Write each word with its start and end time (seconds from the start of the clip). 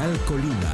Megacanal 0.00 0.18
Colima. 0.26 0.72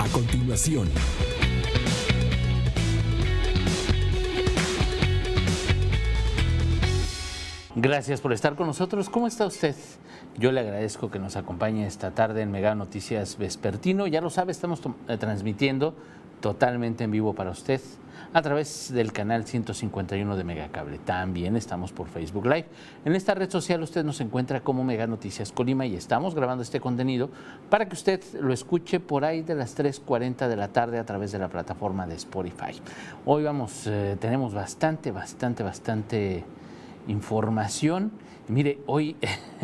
A 0.00 0.08
continuación. 0.12 0.88
Gracias 7.74 8.20
por 8.20 8.32
estar 8.32 8.56
con 8.56 8.66
nosotros. 8.66 9.10
¿Cómo 9.10 9.26
está 9.26 9.46
usted? 9.46 9.74
Yo 10.38 10.52
le 10.52 10.60
agradezco 10.60 11.10
que 11.10 11.18
nos 11.18 11.36
acompañe 11.36 11.86
esta 11.86 12.12
tarde 12.12 12.42
en 12.42 12.50
Mega 12.50 12.74
Noticias 12.74 13.36
Vespertino. 13.36 14.06
Ya 14.06 14.20
lo 14.20 14.30
sabe, 14.30 14.52
estamos 14.52 14.80
eh, 15.08 15.16
transmitiendo 15.18 15.94
totalmente 16.40 17.04
en 17.04 17.10
vivo 17.10 17.34
para 17.34 17.50
usted 17.50 17.80
a 18.32 18.42
través 18.42 18.92
del 18.92 19.12
canal 19.12 19.44
151 19.44 20.36
de 20.36 20.44
Megacable. 20.44 20.98
También 20.98 21.56
estamos 21.56 21.92
por 21.92 22.08
Facebook 22.08 22.46
Live. 22.46 22.66
En 23.04 23.14
esta 23.14 23.34
red 23.34 23.50
social 23.50 23.82
usted 23.82 24.04
nos 24.04 24.20
encuentra 24.20 24.60
como 24.60 24.84
Mega 24.84 25.06
Noticias 25.06 25.52
Colima 25.52 25.86
y 25.86 25.96
estamos 25.96 26.34
grabando 26.34 26.62
este 26.62 26.80
contenido 26.80 27.30
para 27.70 27.88
que 27.88 27.94
usted 27.94 28.22
lo 28.40 28.52
escuche 28.52 29.00
por 29.00 29.24
ahí 29.24 29.42
de 29.42 29.54
las 29.54 29.78
3.40 29.78 30.48
de 30.48 30.56
la 30.56 30.68
tarde 30.68 30.98
a 30.98 31.06
través 31.06 31.32
de 31.32 31.38
la 31.38 31.48
plataforma 31.48 32.06
de 32.06 32.16
Spotify. 32.16 32.78
Hoy 33.24 33.44
vamos, 33.44 33.86
eh, 33.86 34.16
tenemos 34.20 34.52
bastante, 34.52 35.10
bastante, 35.10 35.62
bastante 35.62 36.44
información. 37.06 38.12
Mire, 38.48 38.78
hoy 38.86 39.16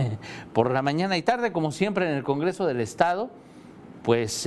por 0.52 0.70
la 0.70 0.82
mañana 0.82 1.16
y 1.16 1.22
tarde, 1.22 1.52
como 1.52 1.70
siempre 1.70 2.08
en 2.08 2.16
el 2.16 2.24
Congreso 2.24 2.66
del 2.66 2.80
Estado, 2.80 3.30
pues 4.04 4.46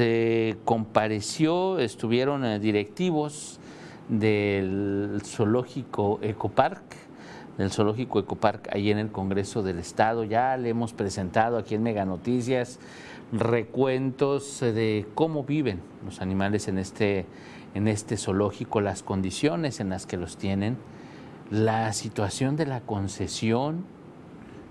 compareció, 0.64 1.80
estuvieron 1.80 2.46
eh, 2.46 2.60
directivos 2.60 3.60
del 4.08 5.20
zoológico 5.26 6.20
Ecopark, 6.22 6.84
del 7.58 7.72
zoológico 7.72 8.20
Ecopark 8.20 8.70
ahí 8.72 8.92
en 8.92 9.00
el 9.00 9.12
Congreso 9.12 9.64
del 9.64 9.80
Estado. 9.80 10.24
Ya 10.24 10.56
le 10.58 10.70
hemos 10.70 10.94
presentado 10.94 11.58
aquí 11.58 11.74
en 11.74 11.82
Mega 11.82 12.06
Noticias 12.06 12.80
recuentos 13.32 14.60
de 14.60 15.08
cómo 15.16 15.44
viven 15.44 15.82
los 16.06 16.22
animales 16.22 16.68
en 16.68 16.78
este, 16.78 17.26
en 17.74 17.88
este 17.88 18.16
zoológico, 18.16 18.80
las 18.80 19.02
condiciones 19.02 19.80
en 19.80 19.90
las 19.90 20.06
que 20.06 20.18
los 20.18 20.38
tienen, 20.38 20.78
la 21.50 21.92
situación 21.94 22.58
de 22.58 22.68
la 22.68 22.82
concesión, 22.82 23.86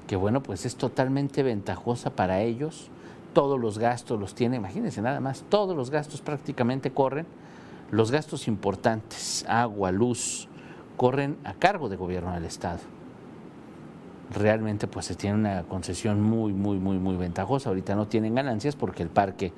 que 0.07 0.15
bueno, 0.15 0.45
pues 0.45 0.65
es 0.65 0.77
totalmente 0.77 1.43
ventajosa 1.43 2.15
para 2.15 2.41
ellos. 2.41 2.89
Todos 3.37 3.61
los 3.61 3.77
gastos 3.77 4.19
los 4.19 4.35
tiene, 4.35 4.57
imagínense 4.57 5.03
nada 5.03 5.21
más, 5.21 5.45
todos 5.51 5.77
los 5.77 5.91
gastos 5.91 6.23
prácticamente 6.23 6.91
corren 6.93 7.27
los 7.91 8.11
gastos 8.11 8.49
importantes, 8.49 9.45
agua, 9.47 9.93
luz, 9.93 10.49
corren 10.97 11.37
a 11.45 11.53
cargo 11.53 11.91
del 11.91 11.99
gobierno 11.99 12.33
del 12.33 12.47
Estado. 12.47 12.79
Realmente 14.31 14.87
pues 14.87 15.05
se 15.05 15.17
tiene 15.17 15.37
una 15.37 15.65
concesión 15.65 16.23
muy, 16.23 16.55
muy, 16.55 16.79
muy, 16.79 16.97
muy 16.99 17.17
ventajosa. 17.17 17.69
Ahorita 17.69 17.95
no 17.95 18.09
tienen 18.09 18.35
ganancias 18.35 18.75
porque 18.75 19.03
el 19.03 19.11
parque 19.11 19.53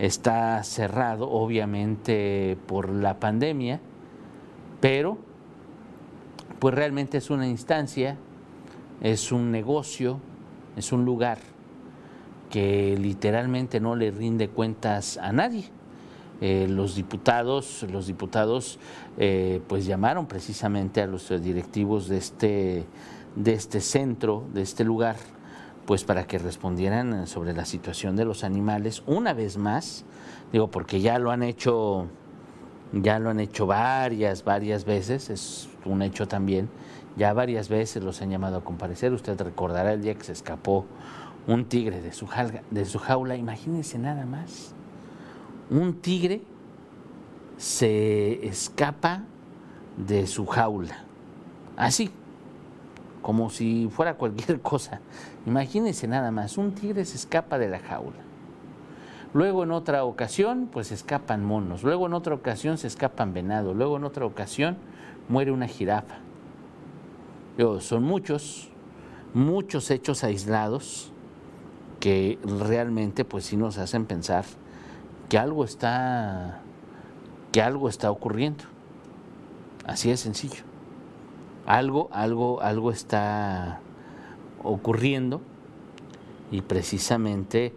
está 0.00 0.64
cerrado, 0.64 1.30
obviamente 1.30 2.58
por 2.66 2.88
la 2.88 3.20
pandemia, 3.20 3.78
pero 4.80 5.18
pues 6.58 6.74
realmente 6.74 7.18
es 7.18 7.30
una 7.30 7.46
instancia, 7.46 8.16
es 9.00 9.30
un 9.30 9.52
negocio, 9.52 10.18
es 10.74 10.90
un 10.90 11.04
lugar 11.04 11.38
que 12.50 12.98
literalmente 13.00 13.80
no 13.80 13.96
le 13.96 14.10
rinde 14.10 14.48
cuentas 14.48 15.16
a 15.16 15.32
nadie. 15.32 15.70
Eh, 16.42 16.66
los 16.68 16.94
diputados, 16.94 17.84
los 17.90 18.06
diputados 18.06 18.78
eh, 19.18 19.60
pues 19.68 19.84
llamaron 19.84 20.26
precisamente 20.26 21.02
a 21.02 21.06
los 21.06 21.28
directivos 21.42 22.08
de 22.08 22.16
este, 22.16 22.86
de 23.36 23.52
este 23.52 23.80
centro, 23.80 24.44
de 24.54 24.62
este 24.62 24.84
lugar, 24.84 25.16
pues 25.84 26.04
para 26.04 26.26
que 26.26 26.38
respondieran 26.38 27.26
sobre 27.26 27.52
la 27.52 27.66
situación 27.66 28.16
de 28.16 28.24
los 28.24 28.42
animales 28.42 29.02
una 29.06 29.34
vez 29.34 29.58
más, 29.58 30.04
digo, 30.50 30.70
porque 30.70 31.00
ya 31.00 31.18
lo 31.18 31.30
han 31.30 31.42
hecho, 31.42 32.06
ya 32.92 33.18
lo 33.18 33.30
han 33.30 33.40
hecho 33.40 33.66
varias, 33.66 34.42
varias 34.42 34.86
veces, 34.86 35.28
es 35.28 35.68
un 35.84 36.00
hecho 36.00 36.26
también, 36.26 36.70
ya 37.16 37.34
varias 37.34 37.68
veces 37.68 38.02
los 38.02 38.22
han 38.22 38.30
llamado 38.30 38.58
a 38.58 38.64
comparecer, 38.64 39.12
usted 39.12 39.38
recordará 39.40 39.92
el 39.92 40.00
día 40.00 40.14
que 40.14 40.24
se 40.24 40.32
escapó 40.32 40.86
un 41.46 41.64
tigre 41.64 42.00
de 42.00 42.12
su, 42.12 42.26
jaula, 42.98 43.36
imagínense 43.36 43.98
nada 43.98 44.26
más 44.26 44.74
un 45.70 45.94
tigre 45.94 46.42
se 47.56 48.46
escapa 48.46 49.22
de 49.96 50.26
su 50.26 50.46
jaula, 50.46 51.04
así, 51.76 52.10
como 53.22 53.50
si 53.50 53.88
fuera 53.90 54.14
cualquier 54.14 54.60
cosa. 54.62 55.00
Imagínense 55.46 56.08
nada 56.08 56.30
más, 56.30 56.58
un 56.58 56.72
tigre 56.72 57.04
se 57.04 57.16
escapa 57.16 57.58
de 57.58 57.68
la 57.68 57.78
jaula. 57.78 58.18
Luego 59.32 59.62
en 59.62 59.70
otra 59.70 60.04
ocasión, 60.04 60.68
pues 60.72 60.90
escapan 60.90 61.44
monos. 61.44 61.84
Luego 61.84 62.06
en 62.06 62.14
otra 62.14 62.34
ocasión 62.34 62.78
se 62.78 62.88
escapan 62.88 63.32
venados. 63.32 63.76
Luego 63.76 63.96
en 63.96 64.02
otra 64.02 64.26
ocasión 64.26 64.76
muere 65.28 65.52
una 65.52 65.68
jirafa. 65.68 66.16
son 67.78 68.02
muchos, 68.02 68.70
muchos 69.32 69.92
hechos 69.92 70.24
aislados 70.24 71.12
que 72.00 72.38
realmente 72.42 73.24
pues 73.24 73.44
sí 73.44 73.56
nos 73.56 73.78
hacen 73.78 74.06
pensar 74.06 74.44
que 75.28 75.38
algo 75.38 75.64
está, 75.64 76.60
que 77.52 77.62
algo 77.62 77.88
está 77.88 78.10
ocurriendo. 78.10 78.64
Así 79.86 80.10
es 80.10 80.20
sencillo. 80.20 80.64
Algo, 81.66 82.08
algo, 82.12 82.62
algo 82.62 82.90
está 82.90 83.80
ocurriendo 84.64 85.40
y 86.50 86.62
precisamente 86.62 87.72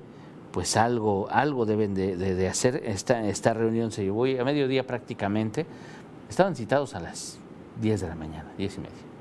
pues 0.51 0.77
algo, 0.77 1.27
algo 1.29 1.65
deben 1.65 1.93
de, 1.93 2.47
hacer. 2.47 2.81
Esta, 2.85 3.27
esta 3.27 3.53
reunión 3.53 3.91
se 3.91 4.03
llevó 4.03 4.25
a 4.25 4.43
mediodía 4.43 4.87
prácticamente. 4.87 5.65
Estaban 6.29 6.55
citados 6.55 6.95
a 6.95 6.99
las 6.99 7.39
10 7.81 8.01
de 8.01 8.07
la 8.07 8.15
mañana, 8.15 8.51
10 8.57 8.77
y 8.77 8.79
media. 8.79 9.12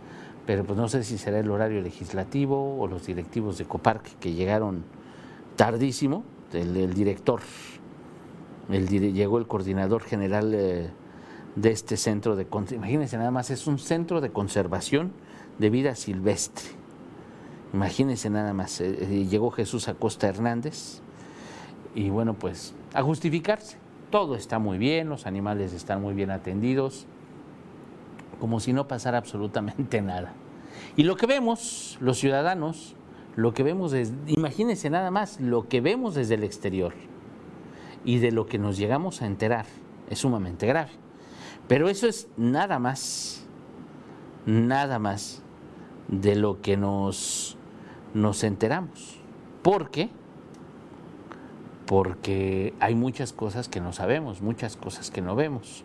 Pero 0.46 0.64
pues 0.64 0.76
no 0.76 0.88
sé 0.88 1.04
si 1.04 1.18
será 1.18 1.38
el 1.38 1.50
horario 1.50 1.80
legislativo 1.80 2.78
o 2.78 2.86
los 2.86 3.06
directivos 3.06 3.58
de 3.58 3.64
Coparc 3.64 4.18
que 4.18 4.32
llegaron 4.32 4.84
tardísimo, 5.56 6.24
el 6.52 6.92
director 6.92 7.40
llegó 8.68 9.38
el 9.38 9.46
coordinador 9.46 10.02
general 10.02 10.52
eh, 10.54 10.90
de 11.56 11.70
este 11.70 11.96
centro 11.96 12.36
de 12.36 12.46
imagínense 12.70 13.18
nada 13.18 13.30
más, 13.30 13.50
es 13.50 13.66
un 13.66 13.78
centro 13.78 14.20
de 14.20 14.30
conservación 14.30 15.12
de 15.58 15.70
vida 15.70 15.94
silvestre. 15.94 16.64
Imagínense 17.74 18.30
nada 18.30 18.52
más, 18.52 18.80
eh, 18.80 18.96
eh, 19.00 19.26
llegó 19.28 19.50
Jesús 19.50 19.88
Acosta 19.88 20.28
Hernández 20.28 21.00
y 21.94 22.10
bueno, 22.10 22.34
pues 22.34 22.74
a 22.94 23.02
justificarse. 23.02 23.76
Todo 24.10 24.34
está 24.34 24.58
muy 24.58 24.76
bien, 24.76 25.08
los 25.08 25.26
animales 25.26 25.72
están 25.72 26.02
muy 26.02 26.14
bien 26.14 26.30
atendidos, 26.30 27.06
como 28.42 28.58
si 28.58 28.72
no 28.72 28.88
pasara 28.88 29.18
absolutamente 29.18 30.02
nada. 30.02 30.32
Y 30.96 31.04
lo 31.04 31.14
que 31.14 31.26
vemos, 31.26 31.96
los 32.00 32.18
ciudadanos, 32.18 32.96
lo 33.36 33.54
que 33.54 33.62
vemos 33.62 33.92
es, 33.92 34.12
imagínense 34.26 34.90
nada 34.90 35.12
más, 35.12 35.40
lo 35.40 35.68
que 35.68 35.80
vemos 35.80 36.16
desde 36.16 36.34
el 36.34 36.42
exterior 36.42 36.92
y 38.04 38.18
de 38.18 38.32
lo 38.32 38.46
que 38.46 38.58
nos 38.58 38.76
llegamos 38.76 39.22
a 39.22 39.26
enterar 39.26 39.66
es 40.10 40.18
sumamente 40.18 40.66
grave. 40.66 40.90
Pero 41.68 41.88
eso 41.88 42.08
es 42.08 42.26
nada 42.36 42.80
más, 42.80 43.46
nada 44.44 44.98
más 44.98 45.40
de 46.08 46.34
lo 46.34 46.60
que 46.60 46.76
nos, 46.76 47.56
nos 48.12 48.42
enteramos. 48.42 49.20
¿Por 49.62 49.92
qué? 49.92 50.10
Porque 51.86 52.74
hay 52.80 52.96
muchas 52.96 53.32
cosas 53.32 53.68
que 53.68 53.80
no 53.80 53.92
sabemos, 53.92 54.42
muchas 54.42 54.76
cosas 54.76 55.12
que 55.12 55.22
no 55.22 55.36
vemos. 55.36 55.84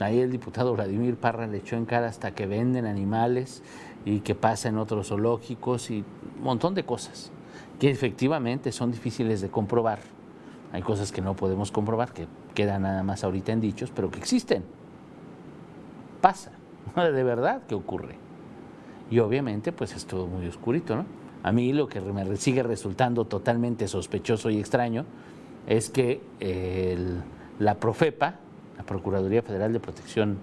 Ahí 0.00 0.20
el 0.20 0.30
diputado 0.30 0.74
Vladimir 0.74 1.16
Parra 1.16 1.46
le 1.46 1.58
echó 1.58 1.76
en 1.76 1.84
cara 1.84 2.08
hasta 2.08 2.34
que 2.34 2.46
venden 2.46 2.86
animales 2.86 3.62
y 4.04 4.20
que 4.20 4.34
pasa 4.34 4.68
en 4.68 4.78
otros 4.78 5.08
zoológicos 5.08 5.90
y 5.90 6.04
un 6.38 6.44
montón 6.44 6.74
de 6.74 6.84
cosas 6.84 7.30
que 7.78 7.90
efectivamente 7.90 8.72
son 8.72 8.90
difíciles 8.90 9.40
de 9.40 9.50
comprobar 9.50 10.00
hay 10.74 10.82
cosas 10.82 11.12
que 11.12 11.22
no 11.22 11.36
podemos 11.36 11.70
comprobar, 11.70 12.12
que 12.12 12.26
quedan 12.52 12.82
nada 12.82 13.04
más 13.04 13.22
ahorita 13.22 13.52
en 13.52 13.60
dichos, 13.60 13.92
pero 13.94 14.10
que 14.10 14.18
existen. 14.18 14.64
Pasa. 16.20 16.50
de 16.96 17.22
verdad 17.22 17.62
que 17.68 17.76
ocurre. 17.76 18.16
Y 19.08 19.20
obviamente 19.20 19.70
pues 19.70 19.94
es 19.94 20.04
todo 20.04 20.26
muy 20.26 20.48
oscurito, 20.48 20.96
¿no? 20.96 21.04
A 21.44 21.52
mí 21.52 21.72
lo 21.72 21.86
que 21.86 22.00
me 22.00 22.36
sigue 22.38 22.64
resultando 22.64 23.24
totalmente 23.24 23.86
sospechoso 23.86 24.50
y 24.50 24.58
extraño 24.58 25.04
es 25.68 25.90
que 25.90 26.20
la 27.60 27.76
Profepa, 27.76 28.40
la 28.76 28.84
Procuraduría 28.84 29.42
Federal 29.42 29.72
de 29.72 29.80
Protección 29.80 30.38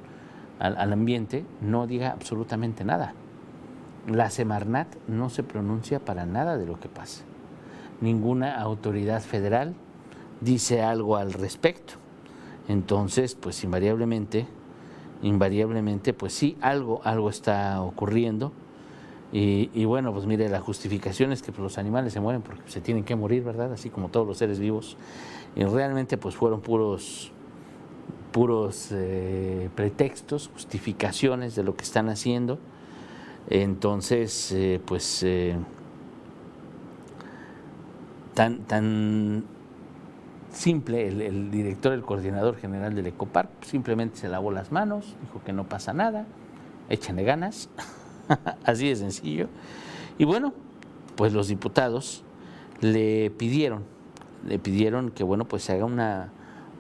al, 0.60 0.94
Ambiente, 0.94 1.44
no 1.62 1.88
diga 1.88 2.12
absolutamente 2.12 2.84
nada. 2.84 3.14
La 4.08 4.30
Semarnat 4.30 4.88
no 5.08 5.30
se 5.30 5.44
pronuncia 5.44 6.00
para 6.00 6.26
nada 6.26 6.58
de 6.58 6.66
lo 6.66 6.80
que 6.80 6.90
pasa. 6.90 7.24
Ninguna 8.00 8.60
autoridad 8.60 9.22
federal 9.22 9.76
dice 10.40 10.82
algo 10.82 11.18
al 11.18 11.34
respecto. 11.34 11.94
Entonces, 12.68 13.36
pues 13.36 13.64
invariablemente, 13.64 14.48
invariablemente, 15.24 16.14
pues 16.14 16.34
sí, 16.34 16.58
algo, 16.62 17.02
algo 17.04 17.30
está 17.30 17.82
ocurriendo. 17.82 18.52
Y, 19.34 19.86
bueno, 19.86 20.12
pues 20.12 20.26
mire, 20.26 20.50
la 20.50 20.60
justificación 20.60 21.32
es 21.32 21.42
que 21.42 21.54
pues, 21.54 21.64
los 21.64 21.78
animales 21.78 22.12
se 22.12 22.20
mueren 22.20 22.42
porque 22.42 22.70
se 22.70 22.82
tienen 22.82 23.06
que 23.06 23.16
morir, 23.16 23.44
¿verdad? 23.44 23.72
Así 23.72 23.90
como 23.90 24.10
todos 24.10 24.28
los 24.28 24.38
seres 24.38 24.60
vivos. 24.60 24.98
Y 25.56 25.64
realmente 25.64 26.18
pues 26.18 26.36
fueron 26.36 26.60
puros, 26.62 27.32
puros 28.32 28.90
eh, 28.92 29.70
pretextos, 29.76 30.50
justificaciones 30.54 31.56
de 31.56 31.64
lo 31.64 31.76
que 31.76 31.84
están 31.84 32.10
haciendo. 32.10 32.60
Entonces, 33.50 34.52
eh, 34.52 34.82
pues 34.86 35.24
eh, 35.24 35.56
tan, 38.34 38.60
tan 38.60 39.44
simple, 40.52 41.08
el, 41.08 41.52
director, 41.52 41.94
el 41.94 42.04
coordinador 42.04 42.58
general 42.58 42.96
del 42.96 43.08
Ecopark, 43.08 43.50
simplemente 43.62 44.18
se 44.18 44.30
lavó 44.30 44.52
las 44.52 44.72
manos, 44.72 45.16
dijo 45.22 45.42
que 45.44 45.54
no 45.54 45.66
pasa 45.66 45.94
nada, 45.94 46.26
échenle 46.90 47.24
ganas, 47.24 47.70
así 48.64 48.88
de 48.88 48.96
sencillo. 48.96 49.48
Y 50.18 50.26
bueno, 50.26 50.54
pues 51.16 51.34
los 51.34 51.48
diputados 51.48 52.24
le 52.80 53.32
pidieron, 53.32 53.84
le 54.48 54.60
pidieron 54.60 55.12
que 55.12 55.24
bueno, 55.24 55.46
pues 55.46 55.64
se 55.64 55.74
haga 55.74 55.86
una, 55.86 56.32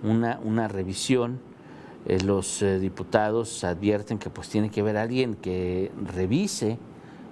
una, 0.03 0.67
revisión. 0.67 1.39
Eh, 2.05 2.19
los 2.21 2.61
eh, 2.63 2.79
diputados 2.79 3.63
advierten 3.63 4.17
que 4.17 4.29
pues 4.31 4.49
tiene 4.49 4.71
que 4.71 4.81
haber 4.81 4.97
alguien 4.97 5.35
que 5.35 5.91
revise 6.03 6.79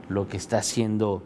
lo 0.09 0.27
que 0.27 0.37
está 0.37 0.59
haciendo 0.59 1.23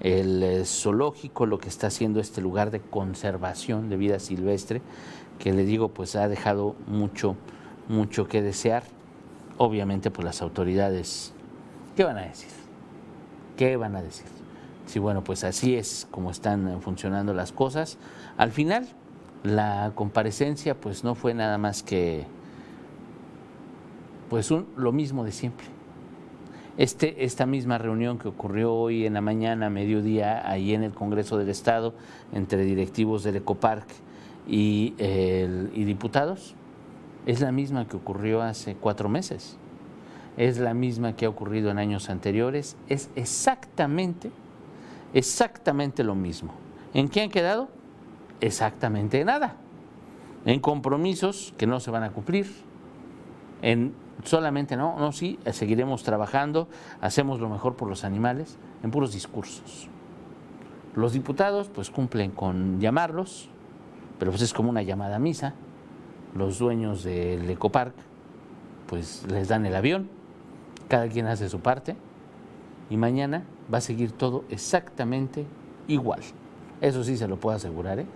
el 0.00 0.42
eh, 0.42 0.64
zoológico, 0.64 1.46
lo 1.46 1.58
que 1.58 1.68
está 1.68 1.88
haciendo 1.88 2.20
este 2.20 2.40
lugar 2.40 2.70
de 2.70 2.80
conservación 2.80 3.88
de 3.88 3.96
vida 3.96 4.18
silvestre, 4.18 4.82
que 5.38 5.52
le 5.52 5.64
digo, 5.64 5.88
pues 5.88 6.16
ha 6.16 6.28
dejado 6.28 6.76
mucho, 6.86 7.36
mucho 7.88 8.28
que 8.28 8.42
desear. 8.42 8.84
Obviamente, 9.58 10.10
pues 10.10 10.24
las 10.24 10.42
autoridades, 10.42 11.32
¿qué 11.96 12.04
van 12.04 12.18
a 12.18 12.22
decir? 12.22 12.50
¿Qué 13.56 13.76
van 13.76 13.96
a 13.96 14.02
decir? 14.02 14.26
Si 14.86 14.98
bueno, 14.98 15.24
pues 15.24 15.44
así 15.44 15.76
es 15.76 16.06
como 16.10 16.30
están 16.30 16.80
funcionando 16.82 17.32
las 17.32 17.52
cosas. 17.52 17.96
Al 18.36 18.52
final, 18.52 18.86
la 19.42 19.92
comparecencia, 19.94 20.74
pues 20.78 21.04
no 21.04 21.14
fue 21.14 21.34
nada 21.34 21.58
más 21.58 21.82
que, 21.82 22.26
pues 24.28 24.50
lo 24.50 24.92
mismo 24.92 25.24
de 25.24 25.32
siempre 25.32 25.76
este, 26.78 27.24
esta 27.24 27.46
misma 27.46 27.78
reunión 27.78 28.18
que 28.18 28.28
ocurrió 28.28 28.74
hoy 28.74 29.06
en 29.06 29.14
la 29.14 29.20
mañana, 29.20 29.70
mediodía, 29.70 30.48
ahí 30.48 30.74
en 30.74 30.82
el 30.82 30.92
Congreso 30.92 31.38
del 31.38 31.48
Estado, 31.48 31.94
entre 32.32 32.64
directivos 32.64 33.24
del 33.24 33.36
Ecopark 33.36 33.86
y, 34.46 34.94
y 34.98 35.84
diputados, 35.84 36.54
es 37.24 37.40
la 37.40 37.50
misma 37.50 37.88
que 37.88 37.96
ocurrió 37.96 38.42
hace 38.42 38.74
cuatro 38.74 39.08
meses, 39.08 39.56
es 40.36 40.58
la 40.58 40.74
misma 40.74 41.16
que 41.16 41.24
ha 41.24 41.28
ocurrido 41.28 41.70
en 41.70 41.78
años 41.78 42.10
anteriores, 42.10 42.76
es 42.88 43.10
exactamente, 43.16 44.30
exactamente 45.14 46.04
lo 46.04 46.14
mismo. 46.14 46.52
¿En 46.92 47.08
qué 47.08 47.22
han 47.22 47.30
quedado? 47.30 47.68
Exactamente 48.40 49.24
nada. 49.24 49.56
En 50.44 50.60
compromisos 50.60 51.54
que 51.56 51.66
no 51.66 51.80
se 51.80 51.90
van 51.90 52.02
a 52.02 52.10
cumplir, 52.10 52.46
en 53.62 53.94
solamente 54.24 54.76
no, 54.76 54.98
no, 54.98 55.12
sí, 55.12 55.38
seguiremos 55.50 56.02
trabajando, 56.02 56.68
hacemos 57.00 57.40
lo 57.40 57.48
mejor 57.48 57.76
por 57.76 57.88
los 57.88 58.04
animales, 58.04 58.58
en 58.82 58.90
puros 58.90 59.12
discursos. 59.12 59.88
Los 60.94 61.12
diputados 61.12 61.68
pues 61.68 61.90
cumplen 61.90 62.30
con 62.30 62.80
llamarlos, 62.80 63.48
pero 64.18 64.30
pues 64.30 64.42
es 64.42 64.52
como 64.52 64.70
una 64.70 64.82
llamada 64.82 65.16
a 65.16 65.18
misa. 65.18 65.54
Los 66.34 66.58
dueños 66.58 67.02
del 67.02 67.48
Ecopark 67.50 67.94
pues 68.86 69.26
les 69.28 69.48
dan 69.48 69.66
el 69.66 69.74
avión, 69.74 70.08
cada 70.88 71.08
quien 71.08 71.26
hace 71.26 71.48
su 71.48 71.60
parte 71.60 71.96
y 72.88 72.96
mañana 72.96 73.44
va 73.72 73.78
a 73.78 73.80
seguir 73.80 74.12
todo 74.12 74.44
exactamente 74.48 75.44
igual. 75.88 76.20
Eso 76.80 77.02
sí 77.04 77.16
se 77.16 77.26
lo 77.26 77.36
puedo 77.36 77.56
asegurar, 77.56 77.98
¿eh? 77.98 78.06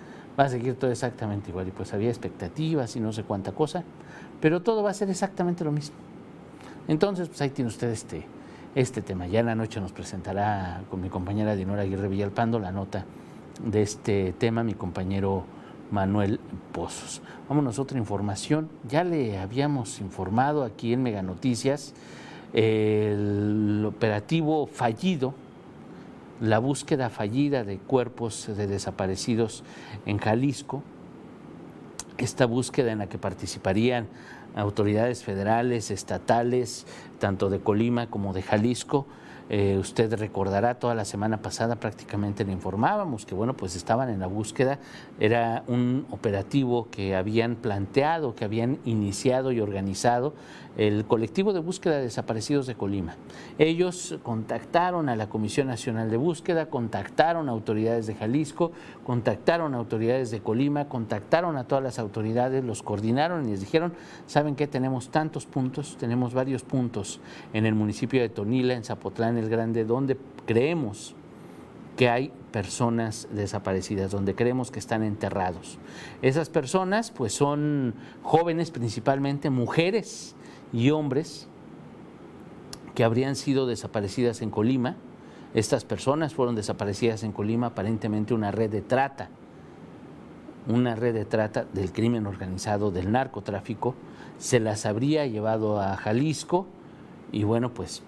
Va 0.41 0.47
a 0.47 0.49
seguir 0.49 0.75
todo 0.77 0.91
exactamente 0.91 1.51
igual 1.51 1.69
y 1.69 1.71
pues 1.71 1.93
había 1.93 2.09
expectativas 2.09 2.97
y 2.97 3.01
no 3.01 3.13
sé 3.13 3.25
cuánta 3.25 3.53
cosa, 3.53 3.85
pero 4.41 4.63
todo 4.63 4.83
va 4.83 4.89
a 4.89 4.95
ser 4.95 5.11
exactamente 5.11 5.65
lo 5.65 5.71
mismo. 5.71 5.97
Entonces, 6.89 7.29
pues 7.29 7.43
ahí 7.43 7.51
tiene 7.51 7.69
usted 7.69 7.91
este, 7.91 8.25
este 8.75 9.03
tema. 9.03 9.27
Ya 9.27 9.41
en 9.41 9.47
la 9.47 9.55
noche 9.55 9.81
nos 9.81 9.93
presentará 9.93 10.83
con 10.91 11.03
mi 11.03 11.11
compañera 11.11 11.55
Dinora 11.57 11.83
Aguirre 11.83 12.09
Villalpando 12.09 12.59
la 12.59 12.73
nota 12.73 13.05
de 13.63 13.83
este 13.83 14.33
tema, 14.33 14.65
mi 14.65 14.73
compañero 14.73 15.45
Manuel 15.91 16.41
Pozos. 16.73 17.21
Vámonos 17.47 17.79
a 17.79 17.83
otra 17.83 17.99
información. 17.99 18.71
Ya 18.89 19.05
le 19.05 19.39
habíamos 19.39 20.01
informado 20.01 20.65
aquí 20.65 20.95
en 20.95 21.03
Mega 21.03 21.21
Noticias 21.23 21.93
el 22.55 23.85
operativo 23.87 24.67
fallido, 24.67 25.35
la 26.41 26.59
búsqueda 26.59 27.11
fallida 27.11 27.65
de 27.65 27.79
cuerpos 27.79 28.49
de 28.57 28.67
desaparecidos 28.67 29.63
en 30.07 30.19
Jalisco, 30.19 30.83
esta 32.19 32.47
búsqueda 32.47 32.93
en 32.93 32.99
la 32.99 33.09
que 33.09 33.19
participarían 33.19 34.07
autoridades 34.55 35.23
federales, 35.23 35.91
estatales, 35.91 36.87
tanto 37.19 37.51
de 37.51 37.61
Colima 37.61 38.09
como 38.09 38.33
de 38.33 38.43
Jalisco, 38.43 39.07
eh, 39.53 39.79
usted 39.79 40.15
recordará, 40.15 40.77
toda 40.77 40.95
la 40.95 41.05
semana 41.05 41.43
pasada 41.43 41.75
prácticamente 41.75 42.45
le 42.45 42.53
informábamos 42.53 43.27
que, 43.27 43.35
bueno, 43.35 43.55
pues 43.55 43.75
estaban 43.75 44.09
en 44.09 44.21
la 44.21 44.29
búsqueda. 44.29 44.79
Era 45.19 45.65
un 45.67 46.07
operativo 46.11 46.87
que 46.89 47.17
habían 47.17 47.57
planteado, 47.57 48.37
que 48.37 48.45
habían 48.45 48.79
iniciado 48.85 49.51
y 49.51 49.61
organizado 49.61 50.35
el 50.77 51.05
colectivo 51.05 51.53
de 51.53 51.59
búsqueda 51.59 51.97
de 51.97 52.03
desaparecidos 52.03 52.67
de 52.67 52.77
Colima. 52.77 53.17
Ellos 53.59 54.19
contactaron 54.23 55.09
a 55.09 55.17
la 55.17 55.29
Comisión 55.29 55.67
Nacional 55.67 56.11
de 56.11 56.17
Búsqueda, 56.17 56.67
contactaron 56.67 57.49
a 57.49 57.53
autoridades 57.53 58.07
de 58.07 58.15
Jalisco, 58.15 58.71
contactaron 59.05 59.75
a 59.75 59.79
autoridades 59.79 60.31
de 60.31 60.41
Colima, 60.41 60.89
contactaron 60.89 61.57
a 61.57 61.65
todas 61.65 61.83
las 61.83 61.99
autoridades, 61.99 62.65
los 62.65 62.83
coordinaron 62.83 63.47
y 63.47 63.51
les 63.51 63.61
dijeron, 63.61 63.93
¿saben 64.27 64.55
qué? 64.55 64.69
Tenemos 64.69 65.11
tantos 65.11 65.45
puntos, 65.45 65.97
tenemos 65.99 66.35
varios 66.35 66.63
puntos 66.63 67.21
en 67.53 67.67
el 67.67 67.75
municipio 67.75 68.21
de 68.21 68.29
Tonila, 68.29 68.75
en 68.75 68.85
Zapotlán, 68.85 69.40
Grande, 69.49 69.85
donde 69.85 70.17
creemos 70.47 71.15
que 71.97 72.09
hay 72.09 72.33
personas 72.51 73.29
desaparecidas, 73.31 74.11
donde 74.11 74.35
creemos 74.35 74.71
que 74.71 74.79
están 74.79 75.03
enterrados. 75.03 75.79
Esas 76.23 76.49
personas 76.49 77.11
pues 77.11 77.33
son 77.33 77.95
jóvenes, 78.23 78.71
principalmente 78.71 79.51
mujeres 79.51 80.35
y 80.73 80.91
hombres 80.91 81.49
que 82.95 83.05
habrían 83.05 83.37
sido 83.37 83.67
desaparecidas 83.67 84.43
en 84.43 84.51
Colima. 84.51 84.97
Estas 85.55 85.85
personas 85.85 86.35
fueron 86.35 86.55
desaparecidas 86.55 87.23
en 87.23 87.33
Colima, 87.33 87.69
aparentemente 87.69 88.35
una 88.35 88.51
red 88.51 88.71
de 88.71 88.83
trata, 88.83 89.31
una 90.67 90.95
red 90.95 91.15
de 91.15 91.25
trata 91.25 91.65
del 91.73 91.93
crimen 91.93 92.27
organizado, 92.27 92.91
del 92.91 93.11
narcotráfico, 93.11 93.95
se 94.39 94.61
las 94.61 94.87
habría 94.87 95.27
llevado 95.27 95.81
a 95.81 95.97
Jalisco 95.97 96.67
y 97.33 97.45
bueno, 97.45 97.75
pues 97.75 98.03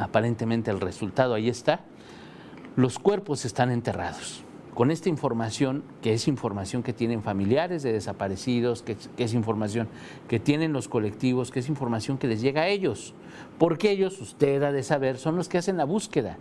aparentemente 0.00 0.70
el 0.70 0.80
resultado 0.80 1.34
ahí 1.34 1.48
está, 1.48 1.80
los 2.76 2.98
cuerpos 2.98 3.44
están 3.44 3.70
enterrados. 3.70 4.42
Con 4.74 4.90
esta 4.90 5.08
información, 5.08 5.82
que 6.00 6.14
es 6.14 6.28
información 6.28 6.82
que 6.82 6.92
tienen 6.92 7.22
familiares 7.22 7.82
de 7.82 7.92
desaparecidos, 7.92 8.82
que, 8.82 8.96
es 9.18 9.34
información 9.34 9.88
que 10.28 10.40
tienen 10.40 10.72
los 10.72 10.88
colectivos, 10.88 11.50
que 11.50 11.60
es 11.60 11.68
información 11.68 12.18
que 12.18 12.28
les 12.28 12.40
llega 12.40 12.62
a 12.62 12.68
ellos, 12.68 13.14
porque 13.58 13.90
ellos, 13.90 14.20
usted 14.20 14.62
ha 14.62 14.72
de 14.72 14.82
saber, 14.82 15.18
son 15.18 15.36
los 15.36 15.48
que 15.48 15.58
hacen 15.58 15.76
la 15.76 15.84
búsqueda. 15.84 16.38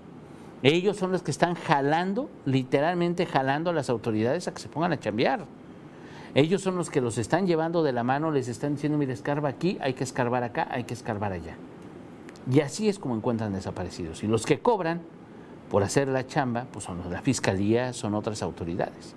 Ellos 0.62 0.98
son 0.98 1.12
los 1.12 1.24
que 1.24 1.32
están 1.32 1.56
jalando, 1.56 2.30
literalmente 2.46 3.26
jalando 3.26 3.72
a 3.72 3.74
las 3.74 3.90
autoridades 3.90 4.48
a 4.48 4.54
que 4.54 4.62
se 4.62 4.70
pongan 4.70 4.94
a 4.94 5.00
chambear. 5.00 5.46
Ellos 6.36 6.62
son 6.62 6.76
los 6.76 6.90
que 6.90 7.02
los 7.02 7.18
están 7.18 7.48
llevando 7.48 7.82
de 7.82 7.94
la 7.94 8.04
mano, 8.04 8.30
les 8.30 8.48
están 8.48 8.76
diciendo, 8.76 8.98
mire, 8.98 9.14
escarba 9.14 9.50
aquí, 9.50 9.78
hay 9.82 9.94
que 9.94 10.04
escarbar 10.04 10.44
acá, 10.44 10.68
hay 10.70 10.84
que 10.84 10.94
escarbar 10.94 11.32
allá. 11.32 11.56
Y 12.52 12.62
así 12.62 12.90
es 12.90 12.98
como 12.98 13.16
encuentran 13.16 13.54
desaparecidos. 13.54 14.24
Y 14.24 14.28
los 14.28 14.46
que 14.46 14.60
cobran 14.60 15.02
por 15.70 15.84
hacer 15.84 16.08
la 16.08 16.26
chamba, 16.26 16.66
pues 16.72 16.86
son 16.86 17.00
la 17.10 17.22
fiscalía, 17.22 17.94
son 17.94 18.16
otras 18.16 18.42
autoridades. 18.42 19.16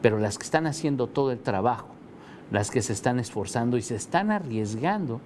Pero 0.00 0.18
las 0.18 0.38
que 0.38 0.44
están 0.44 0.66
haciendo 0.66 1.08
todo 1.08 1.32
el 1.32 1.40
trabajo, 1.40 1.88
las 2.52 2.70
que 2.70 2.82
se 2.82 2.92
están 2.92 3.18
esforzando 3.18 3.76
y 3.76 3.82
se 3.82 3.96
están 3.96 4.30
arriesgando 4.30 5.20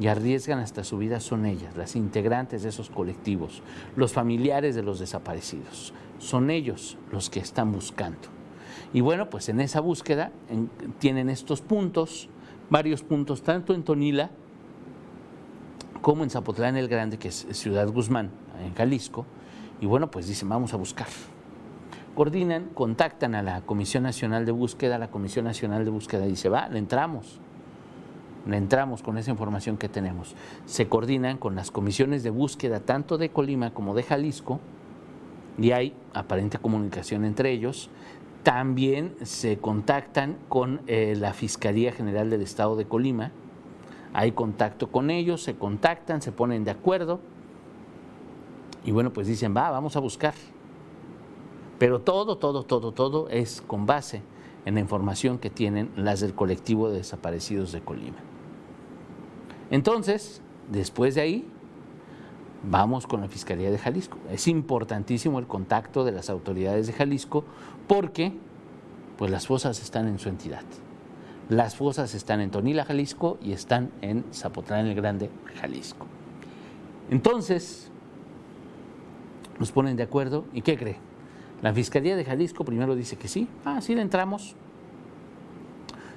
y 0.00 0.06
arriesgan 0.06 0.60
hasta 0.60 0.84
su 0.84 0.96
vida 0.96 1.20
son 1.20 1.44
ellas, 1.44 1.76
las 1.76 1.96
integrantes 1.96 2.62
de 2.62 2.70
esos 2.70 2.88
colectivos, 2.88 3.62
los 3.96 4.12
familiares 4.12 4.74
de 4.74 4.82
los 4.82 4.98
desaparecidos. 4.98 5.92
Son 6.18 6.50
ellos 6.50 6.96
los 7.12 7.28
que 7.30 7.40
están 7.40 7.72
buscando. 7.72 8.28
Y 8.92 9.02
bueno, 9.02 9.28
pues 9.28 9.48
en 9.48 9.60
esa 9.60 9.80
búsqueda 9.80 10.32
tienen 10.98 11.28
estos 11.28 11.60
puntos, 11.60 12.30
varios 12.70 13.02
puntos, 13.02 13.42
tanto 13.42 13.74
en 13.74 13.82
Tonila 13.82 14.30
como 16.00 16.24
en 16.24 16.30
Zapotlán 16.30 16.76
el 16.76 16.88
Grande, 16.88 17.18
que 17.18 17.28
es 17.28 17.46
Ciudad 17.52 17.88
Guzmán, 17.88 18.30
en 18.62 18.74
Jalisco. 18.74 19.26
Y 19.80 19.86
bueno, 19.86 20.10
pues 20.10 20.26
dicen, 20.26 20.48
vamos 20.48 20.74
a 20.74 20.76
buscar. 20.76 21.06
Coordinan, 22.14 22.70
contactan 22.74 23.34
a 23.34 23.42
la 23.42 23.60
Comisión 23.60 24.02
Nacional 24.02 24.44
de 24.44 24.52
Búsqueda, 24.52 24.98
la 24.98 25.10
Comisión 25.10 25.44
Nacional 25.44 25.84
de 25.84 25.90
Búsqueda 25.90 26.26
dice, 26.26 26.48
va, 26.48 26.68
le 26.68 26.78
entramos 26.78 27.40
le 28.48 28.56
entramos 28.56 29.02
con 29.02 29.18
esa 29.18 29.30
información 29.30 29.76
que 29.76 29.88
tenemos. 29.88 30.34
Se 30.64 30.88
coordinan 30.88 31.36
con 31.36 31.54
las 31.54 31.70
comisiones 31.70 32.22
de 32.22 32.30
búsqueda 32.30 32.80
tanto 32.80 33.18
de 33.18 33.28
Colima 33.28 33.74
como 33.74 33.94
de 33.94 34.02
Jalisco 34.02 34.58
y 35.58 35.72
hay 35.72 35.94
aparente 36.14 36.58
comunicación 36.58 37.24
entre 37.24 37.52
ellos. 37.52 37.90
También 38.42 39.14
se 39.22 39.58
contactan 39.58 40.38
con 40.48 40.80
eh, 40.86 41.14
la 41.16 41.34
Fiscalía 41.34 41.92
General 41.92 42.30
del 42.30 42.40
Estado 42.40 42.74
de 42.76 42.86
Colima. 42.86 43.32
Hay 44.12 44.32
contacto 44.32 44.90
con 44.90 45.10
ellos, 45.10 45.42
se 45.42 45.56
contactan, 45.56 46.22
se 46.22 46.32
ponen 46.32 46.64
de 46.64 46.70
acuerdo. 46.70 47.20
Y 48.84 48.90
bueno, 48.90 49.12
pues 49.12 49.26
dicen, 49.26 49.54
va, 49.56 49.70
vamos 49.70 49.96
a 49.96 50.00
buscar. 50.00 50.34
Pero 51.78 52.00
todo, 52.00 52.38
todo, 52.38 52.64
todo, 52.64 52.92
todo 52.92 53.28
es 53.28 53.62
con 53.66 53.86
base 53.86 54.22
en 54.64 54.74
la 54.74 54.80
información 54.80 55.38
que 55.38 55.50
tienen 55.50 55.90
las 55.96 56.20
del 56.20 56.34
colectivo 56.34 56.90
de 56.90 56.98
desaparecidos 56.98 57.72
de 57.72 57.80
Colima. 57.80 58.18
Entonces, 59.70 60.42
después 60.70 61.14
de 61.14 61.20
ahí, 61.20 61.48
vamos 62.68 63.06
con 63.06 63.20
la 63.20 63.28
Fiscalía 63.28 63.70
de 63.70 63.78
Jalisco. 63.78 64.18
Es 64.30 64.48
importantísimo 64.48 65.38
el 65.38 65.46
contacto 65.46 66.04
de 66.04 66.12
las 66.12 66.30
autoridades 66.30 66.86
de 66.86 66.92
Jalisco 66.92 67.44
porque 67.86 68.32
pues 69.16 69.30
las 69.30 69.46
fosas 69.46 69.82
están 69.82 70.08
en 70.08 70.18
su 70.18 70.28
entidad. 70.28 70.62
Las 71.48 71.76
fosas 71.76 72.14
están 72.14 72.40
en 72.40 72.50
Tonila, 72.50 72.84
Jalisco 72.84 73.38
y 73.42 73.52
están 73.52 73.90
en 74.02 74.24
Zapotlán 74.34 74.86
el 74.86 74.94
Grande, 74.94 75.30
Jalisco. 75.60 76.06
Entonces, 77.10 77.90
nos 79.58 79.72
ponen 79.72 79.96
de 79.96 80.02
acuerdo 80.02 80.44
y 80.52 80.60
¿qué 80.60 80.76
cree? 80.76 80.98
La 81.62 81.72
Fiscalía 81.72 82.16
de 82.16 82.24
Jalisco 82.24 82.64
primero 82.64 82.94
dice 82.94 83.16
que 83.16 83.28
sí, 83.28 83.48
ah, 83.64 83.80
sí 83.80 83.94
le 83.94 84.02
entramos. 84.02 84.54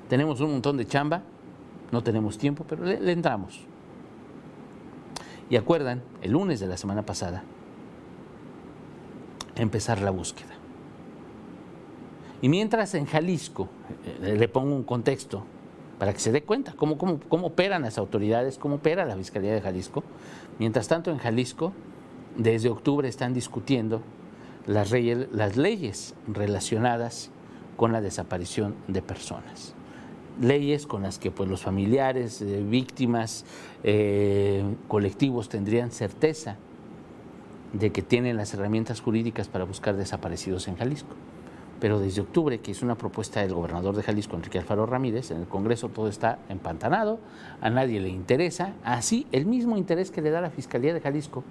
Tenemos 0.09 0.41
un 0.41 0.51
montón 0.51 0.75
de 0.75 0.85
chamba, 0.85 1.23
no 1.91 2.03
tenemos 2.03 2.37
tiempo, 2.37 2.65
pero 2.67 2.83
le, 2.83 3.11
entramos. 3.11 3.61
Y 5.49 5.55
acuerdan, 5.55 6.01
el 6.21 6.31
lunes 6.31 6.59
de 6.59 6.67
la 6.67 6.75
semana 6.77 7.03
pasada, 7.03 7.43
empezar 9.55 10.01
la 10.01 10.11
búsqueda. 10.11 10.60
Y 12.41 12.49
mientras 12.49 12.93
en 12.95 13.05
Jalisco, 13.05 13.69
eh, 14.21 14.35
le 14.37 14.47
pongo 14.47 14.75
un 14.75 14.83
contexto 14.83 15.45
para 15.99 16.13
que 16.13 16.19
se 16.19 16.31
dé 16.31 16.41
cuenta 16.41 16.73
cómo, 16.75 16.97
cómo, 16.97 17.47
operan 17.47 17.83
las 17.83 17.99
autoridades, 17.99 18.57
cómo 18.57 18.75
opera 18.75 19.05
la 19.05 19.15
Fiscalía 19.15 19.53
de 19.53 19.61
Jalisco. 19.61 20.03
Mientras 20.57 20.87
tanto, 20.87 21.11
en 21.11 21.19
Jalisco, 21.19 21.73
desde 22.35 22.69
octubre 22.69 23.07
están 23.07 23.33
discutiendo 23.33 24.01
las, 24.65 24.91
leyes 24.91 26.15
relacionadas 26.27 27.29
con 27.77 27.91
la 27.91 28.01
desaparición 28.01 28.75
de 28.87 29.01
personas 29.01 29.75
leyes 30.39 30.87
con 30.87 31.03
las 31.03 31.19
que 31.19 31.29
pues, 31.29 31.49
los 31.49 31.61
familiares, 31.61 32.41
eh, 32.41 32.63
víctimas, 32.63 33.45
eh, 33.83 34.63
colectivos 34.87 35.49
tendrían 35.49 35.91
certeza 35.91 36.55
de 37.73 37.91
que 37.91 38.01
tienen 38.01 38.37
las 38.37 38.53
herramientas 38.53 39.01
jurídicas 39.01 39.49
para 39.49 39.65
buscar 39.65 39.97
desaparecidos 39.97 40.67
en 40.67 40.77
Jalisco. 40.77 41.15
Pero 41.81 41.99
desde 41.99 42.21
octubre, 42.21 42.59
que 42.59 42.71
es 42.71 42.83
una 42.83 42.95
propuesta 42.95 43.41
del 43.41 43.55
gobernador 43.55 43.95
de 43.95 44.03
Jalisco, 44.03 44.35
Enrique 44.35 44.59
Alfaro 44.59 44.85
Ramírez, 44.85 45.31
en 45.31 45.39
el 45.39 45.47
Congreso 45.47 45.89
todo 45.89 46.07
está 46.07 46.37
empantanado, 46.47 47.19
a 47.59 47.71
nadie 47.71 47.99
le 47.99 48.09
interesa, 48.09 48.75
así 48.83 49.25
el 49.31 49.47
mismo 49.47 49.75
interés 49.75 50.11
que 50.11 50.21
le 50.21 50.29
da 50.29 50.41
la 50.41 50.51
Fiscalía 50.51 50.93
de 50.93 51.01
Jalisco 51.01 51.43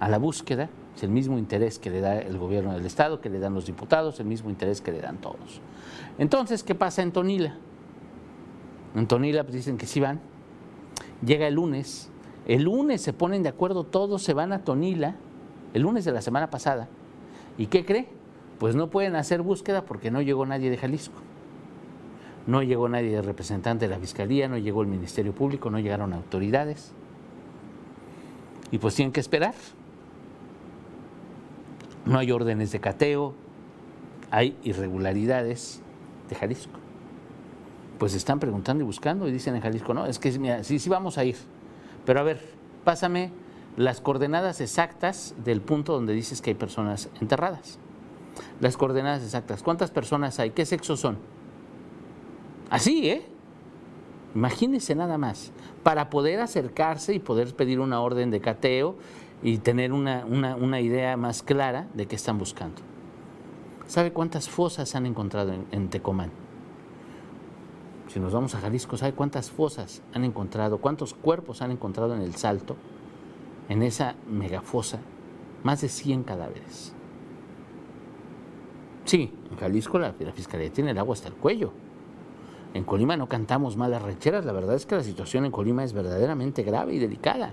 a 0.00 0.08
la 0.08 0.18
búsqueda, 0.18 0.68
es 0.96 1.04
el 1.04 1.10
mismo 1.10 1.38
interés 1.38 1.78
que 1.78 1.90
le 1.90 2.00
da 2.00 2.18
el 2.18 2.38
gobierno 2.38 2.72
del 2.72 2.84
Estado, 2.84 3.20
que 3.20 3.30
le 3.30 3.38
dan 3.38 3.54
los 3.54 3.66
diputados, 3.66 4.18
el 4.18 4.26
mismo 4.26 4.50
interés 4.50 4.80
que 4.80 4.90
le 4.90 5.00
dan 5.00 5.18
todos. 5.18 5.60
Entonces, 6.18 6.64
¿qué 6.64 6.74
pasa 6.74 7.02
en 7.02 7.12
Tonila? 7.12 7.56
En 8.96 9.06
Tonila 9.06 9.44
pues, 9.44 9.54
dicen 9.54 9.78
que 9.78 9.86
sí 9.86 10.00
van. 10.00 10.20
Llega 11.24 11.46
el 11.46 11.54
lunes. 11.54 12.10
El 12.46 12.62
lunes 12.62 13.00
se 13.00 13.12
ponen 13.12 13.42
de 13.42 13.50
acuerdo 13.50 13.84
todos, 13.84 14.22
se 14.22 14.32
van 14.32 14.52
a 14.52 14.64
Tonila, 14.64 15.16
el 15.74 15.82
lunes 15.82 16.04
de 16.04 16.12
la 16.12 16.22
semana 16.22 16.48
pasada. 16.50 16.88
¿Y 17.58 17.66
qué 17.66 17.84
cree? 17.84 18.15
Pues 18.58 18.74
no 18.74 18.88
pueden 18.88 19.16
hacer 19.16 19.42
búsqueda 19.42 19.84
porque 19.84 20.10
no 20.10 20.22
llegó 20.22 20.46
nadie 20.46 20.70
de 20.70 20.76
Jalisco. 20.76 21.18
No 22.46 22.62
llegó 22.62 22.88
nadie 22.88 23.10
de 23.10 23.22
representante 23.22 23.88
de 23.88 23.94
la 23.94 24.00
Fiscalía, 24.00 24.48
no 24.48 24.56
llegó 24.56 24.82
el 24.82 24.88
Ministerio 24.88 25.32
Público, 25.32 25.68
no 25.68 25.78
llegaron 25.78 26.12
autoridades. 26.12 26.92
Y 28.70 28.78
pues 28.78 28.94
tienen 28.94 29.12
que 29.12 29.20
esperar. 29.20 29.54
No 32.04 32.18
hay 32.18 32.30
órdenes 32.30 32.70
de 32.70 32.80
cateo, 32.80 33.34
hay 34.30 34.56
irregularidades 34.62 35.82
de 36.28 36.36
Jalisco 36.36 36.78
pues 37.96 38.14
están 38.14 38.38
preguntando 38.38 38.82
y 38.82 38.86
buscando 38.86 39.28
y 39.28 39.32
dicen 39.32 39.54
en 39.56 39.62
Jalisco, 39.62 39.94
no, 39.94 40.06
es 40.06 40.18
que 40.18 40.32
sí, 40.62 40.78
sí 40.78 40.88
vamos 40.88 41.18
a 41.18 41.24
ir. 41.24 41.36
Pero 42.04 42.20
a 42.20 42.22
ver, 42.22 42.40
pásame 42.84 43.32
las 43.76 44.00
coordenadas 44.00 44.60
exactas 44.60 45.34
del 45.44 45.60
punto 45.60 45.92
donde 45.92 46.12
dices 46.12 46.40
que 46.40 46.50
hay 46.50 46.54
personas 46.54 47.08
enterradas. 47.20 47.78
Las 48.60 48.76
coordenadas 48.76 49.22
exactas. 49.22 49.62
¿Cuántas 49.62 49.90
personas 49.90 50.38
hay? 50.38 50.50
¿Qué 50.50 50.66
sexo 50.66 50.96
son? 50.96 51.18
Así, 52.70 53.08
¿eh? 53.10 53.26
Imagínense 54.34 54.94
nada 54.94 55.18
más. 55.18 55.52
Para 55.82 56.10
poder 56.10 56.40
acercarse 56.40 57.14
y 57.14 57.18
poder 57.18 57.54
pedir 57.54 57.80
una 57.80 58.00
orden 58.00 58.30
de 58.30 58.40
cateo 58.40 58.96
y 59.42 59.58
tener 59.58 59.92
una, 59.92 60.24
una, 60.26 60.80
idea 60.80 61.16
más 61.16 61.42
clara 61.42 61.88
de 61.94 62.06
qué 62.06 62.16
están 62.16 62.38
buscando. 62.38 62.82
¿Sabe 63.86 64.12
cuántas 64.12 64.48
fosas 64.48 64.94
han 64.94 65.06
encontrado 65.06 65.52
en, 65.52 65.66
en 65.70 65.88
Tecomán? 65.88 66.30
si 68.16 68.20
nos 68.20 68.32
vamos 68.32 68.54
a 68.54 68.60
Jalisco, 68.60 68.96
¿sabe 68.96 69.12
cuántas 69.12 69.50
fosas 69.50 70.00
han 70.14 70.24
encontrado, 70.24 70.78
cuántos 70.78 71.12
cuerpos 71.12 71.60
han 71.60 71.70
encontrado 71.70 72.14
en 72.14 72.22
el 72.22 72.34
Salto, 72.34 72.74
en 73.68 73.82
esa 73.82 74.14
megafosa? 74.26 75.00
Más 75.62 75.82
de 75.82 75.90
100 75.90 76.22
cadáveres. 76.22 76.95
Sí, 79.06 79.32
en 79.52 79.56
Jalisco 79.56 80.00
la, 80.00 80.12
Fiscalía 80.12 80.70
tiene 80.70 80.90
el 80.90 80.98
agua 80.98 81.14
hasta 81.14 81.28
el 81.28 81.34
cuello. 81.34 81.70
En 82.74 82.82
Colima 82.82 83.16
no 83.16 83.28
cantamos 83.28 83.76
malas 83.76 84.02
recheras, 84.02 84.44
la 84.44 84.52
verdad 84.52 84.74
es 84.74 84.84
que 84.84 84.96
la 84.96 85.04
situación 85.04 85.44
en 85.44 85.52
Colima 85.52 85.84
es 85.84 85.92
verdaderamente 85.92 86.64
grave 86.64 86.94
y 86.94 86.98
delicada. 86.98 87.52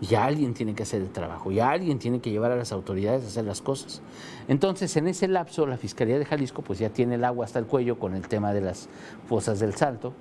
Y 0.00 0.14
alguien 0.16 0.54
tiene 0.54 0.74
que 0.74 0.82
hacer 0.82 1.00
el 1.00 1.10
trabajo, 1.10 1.52
y 1.52 1.60
alguien 1.60 2.00
tiene 2.00 2.20
que 2.20 2.30
llevar 2.30 2.50
a 2.50 2.56
las 2.56 2.72
autoridades 2.72 3.24
a 3.24 3.28
hacer 3.28 3.44
las 3.44 3.62
cosas. 3.62 4.02
Entonces, 4.48 4.94
en 4.96 5.06
ese 5.06 5.28
lapso, 5.28 5.66
la 5.66 5.78
Fiscalía 5.78 6.18
de 6.18 6.24
Jalisco 6.24 6.62
pues 6.62 6.80
ya 6.80 6.90
tiene 6.90 7.14
el 7.14 7.24
agua 7.24 7.46
hasta 7.46 7.60
el 7.60 7.66
cuello 7.66 7.98
con 7.98 8.14
el 8.14 8.26
tema 8.26 8.52
de 8.52 8.62
las 8.62 8.88
fosas 9.28 9.60
del 9.60 9.74
Salto, 9.74 10.12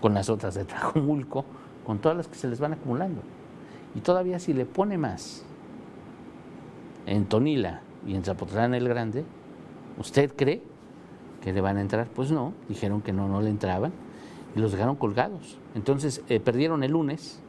con 0.00 0.14
las 0.14 0.30
otras 0.30 0.54
de 0.54 0.64
Trajomulco, 0.64 1.44
con 1.84 1.98
todas 1.98 2.16
las 2.16 2.28
que 2.28 2.34
se 2.34 2.48
les 2.48 2.58
van 2.58 2.72
acumulando. 2.72 3.20
Y 3.94 4.00
todavía 4.00 4.38
si 4.38 4.54
le 4.54 4.64
pone 4.64 4.96
más 4.96 5.44
en 7.06 7.26
Tonila 7.26 7.82
y 8.06 8.14
en 8.14 8.24
Zapotlán 8.24 8.74
el 8.74 8.88
Grande, 8.88 9.24
¿usted 9.98 10.32
cree 10.34 10.62
que 11.42 11.52
le 11.52 11.60
van 11.60 11.76
a 11.76 11.80
entrar? 11.80 12.08
Pues 12.08 12.30
no, 12.30 12.52
dijeron 12.68 13.02
que 13.02 13.12
no, 13.12 13.28
no 13.28 13.40
le 13.40 13.50
entraban 13.50 13.92
y 14.54 14.60
los 14.60 14.72
dejaron 14.72 14.96
colgados. 14.96 15.58
Entonces, 15.74 16.22
eh, 16.28 16.40
perdieron 16.40 16.82
el 16.82 16.92
lunes 16.92 17.42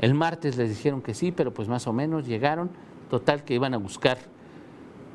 el 0.00 0.14
martes 0.14 0.56
les 0.56 0.70
dijeron 0.70 1.02
que 1.02 1.12
sí, 1.12 1.30
pero 1.30 1.52
pues 1.52 1.68
más 1.68 1.86
o 1.86 1.92
menos 1.92 2.26
llegaron. 2.26 2.70
Total 3.10 3.44
que 3.44 3.54
iban 3.54 3.74
a 3.74 3.76
buscar 3.76 4.16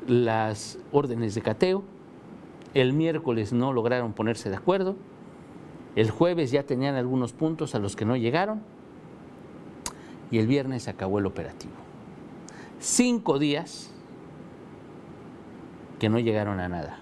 las 0.06 0.78
órdenes 0.92 1.34
de 1.34 1.42
cateo. 1.42 1.82
El 2.72 2.92
miércoles 2.92 3.52
no 3.52 3.72
lograron 3.72 4.12
ponerse 4.12 4.48
de 4.48 4.54
acuerdo. 4.54 4.94
El 5.96 6.10
jueves 6.10 6.52
ya 6.52 6.62
tenían 6.62 6.94
algunos 6.94 7.32
puntos 7.32 7.74
a 7.74 7.80
los 7.80 7.96
que 7.96 8.04
no 8.04 8.16
llegaron. 8.16 8.62
Y 10.30 10.38
el 10.38 10.46
viernes 10.46 10.86
acabó 10.86 11.18
el 11.18 11.26
operativo. 11.26 11.74
Cinco 12.78 13.40
días 13.40 13.92
que 15.98 16.08
no 16.08 16.18
llegaron 16.18 16.60
a 16.60 16.68
nada. 16.68 16.98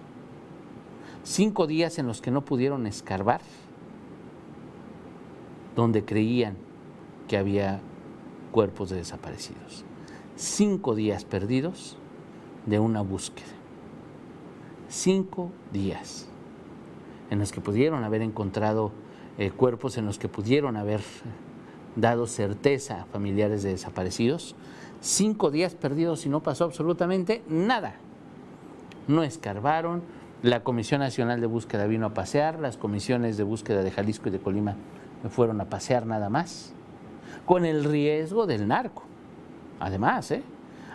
Cinco 1.22 1.66
días 1.66 1.98
en 1.98 2.06
los 2.06 2.20
que 2.20 2.30
no 2.30 2.44
pudieron 2.44 2.86
escarbar 2.86 3.40
donde 5.74 6.04
creían 6.04 6.56
que 7.28 7.36
había 7.36 7.80
cuerpos 8.52 8.90
de 8.90 8.96
desaparecidos. 8.96 9.84
Cinco 10.36 10.94
días 10.94 11.24
perdidos 11.24 11.96
de 12.66 12.78
una 12.78 13.02
búsqueda. 13.02 13.46
Cinco 14.88 15.50
días 15.72 16.28
en 17.30 17.38
los 17.38 17.52
que 17.52 17.60
pudieron 17.60 18.04
haber 18.04 18.22
encontrado 18.22 18.92
eh, 19.38 19.50
cuerpos 19.50 19.98
en 19.98 20.06
los 20.06 20.18
que 20.18 20.28
pudieron 20.28 20.76
haber 20.76 21.00
dado 21.96 22.26
certeza 22.26 23.02
a 23.02 23.04
familiares 23.06 23.62
de 23.62 23.70
desaparecidos. 23.70 24.54
Cinco 25.00 25.50
días 25.50 25.74
perdidos 25.74 26.26
y 26.26 26.28
no 26.28 26.42
pasó 26.42 26.64
absolutamente 26.64 27.42
nada. 27.48 27.96
No 29.08 29.22
escarbaron, 29.22 30.02
la 30.42 30.62
Comisión 30.62 31.00
Nacional 31.00 31.40
de 31.40 31.46
Búsqueda 31.46 31.86
vino 31.86 32.06
a 32.06 32.14
pasear, 32.14 32.60
las 32.60 32.76
comisiones 32.76 33.36
de 33.36 33.44
búsqueda 33.44 33.82
de 33.82 33.90
Jalisco 33.90 34.28
y 34.28 34.32
de 34.32 34.38
Colima 34.38 34.76
fueron 35.30 35.60
a 35.60 35.66
pasear 35.66 36.06
nada 36.06 36.28
más, 36.28 36.72
con 37.46 37.64
el 37.64 37.84
riesgo 37.84 38.46
del 38.46 38.68
narco. 38.68 39.04
Además, 39.80 40.30
¿eh? 40.30 40.42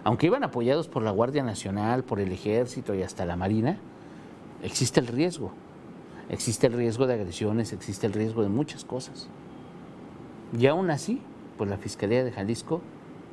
aunque 0.03 0.27
iban 0.27 0.43
apoyados 0.43 0.87
por 0.87 1.03
la 1.03 1.11
Guardia 1.11 1.43
Nacional, 1.43 2.03
por 2.03 2.19
el 2.19 2.31
Ejército 2.31 2.93
y 2.93 3.01
hasta 3.03 3.25
la 3.25 3.35
Marina, 3.35 3.77
existe 4.63 4.99
el 4.99 5.07
riesgo. 5.07 5.51
Existe 6.29 6.67
el 6.67 6.73
riesgo 6.73 7.07
de 7.07 7.15
agresiones, 7.15 7.73
existe 7.73 8.05
el 8.05 8.13
riesgo 8.13 8.43
de 8.43 8.49
muchas 8.49 8.85
cosas. 8.85 9.27
Y 10.57 10.67
aún 10.67 10.91
así, 10.91 11.21
pues 11.57 11.69
la 11.69 11.77
Fiscalía 11.77 12.23
de 12.23 12.31
Jalisco 12.31 12.81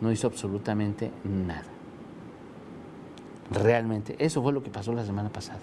no 0.00 0.10
hizo 0.10 0.26
absolutamente 0.26 1.10
nada. 1.24 1.75
Realmente, 3.50 4.16
eso 4.18 4.42
fue 4.42 4.52
lo 4.52 4.62
que 4.62 4.70
pasó 4.70 4.92
la 4.92 5.04
semana 5.04 5.28
pasada. 5.28 5.60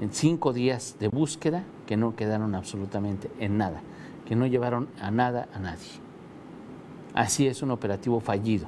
En 0.00 0.12
cinco 0.12 0.52
días 0.52 0.96
de 0.98 1.08
búsqueda 1.08 1.64
que 1.86 1.96
no 1.96 2.16
quedaron 2.16 2.54
absolutamente 2.54 3.30
en 3.38 3.58
nada, 3.58 3.80
que 4.26 4.36
no 4.36 4.46
llevaron 4.46 4.88
a 5.00 5.10
nada 5.10 5.48
a 5.54 5.58
nadie. 5.58 5.88
Así 7.14 7.46
es 7.46 7.62
un 7.62 7.70
operativo 7.70 8.20
fallido. 8.20 8.66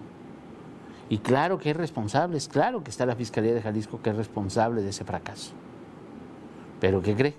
Y 1.08 1.18
claro 1.18 1.58
que 1.58 1.68
hay 1.68 1.72
responsables, 1.72 2.48
claro 2.48 2.82
que 2.82 2.90
está 2.90 3.06
la 3.06 3.14
Fiscalía 3.14 3.54
de 3.54 3.62
Jalisco 3.62 4.00
que 4.02 4.10
es 4.10 4.16
responsable 4.16 4.82
de 4.82 4.90
ese 4.90 5.04
fracaso. 5.04 5.52
Pero 6.80 7.00
¿qué 7.00 7.14
cree? 7.14 7.34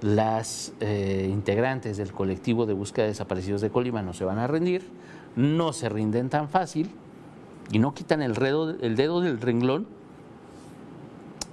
Las 0.00 0.72
eh, 0.80 1.28
integrantes 1.30 1.96
del 1.96 2.12
colectivo 2.12 2.66
de 2.66 2.72
búsqueda 2.72 3.04
de 3.04 3.10
desaparecidos 3.10 3.60
de 3.60 3.70
Colima 3.70 4.02
no 4.02 4.14
se 4.14 4.24
van 4.24 4.38
a 4.38 4.46
rendir, 4.46 4.88
no 5.36 5.72
se 5.72 5.88
rinden 5.88 6.28
tan 6.28 6.48
fácil 6.48 6.90
y 7.70 7.78
no 7.78 7.94
quitan 7.94 8.20
el, 8.22 8.32
el 8.80 8.96
dedo 8.96 9.20
del 9.20 9.40
renglón 9.40 9.86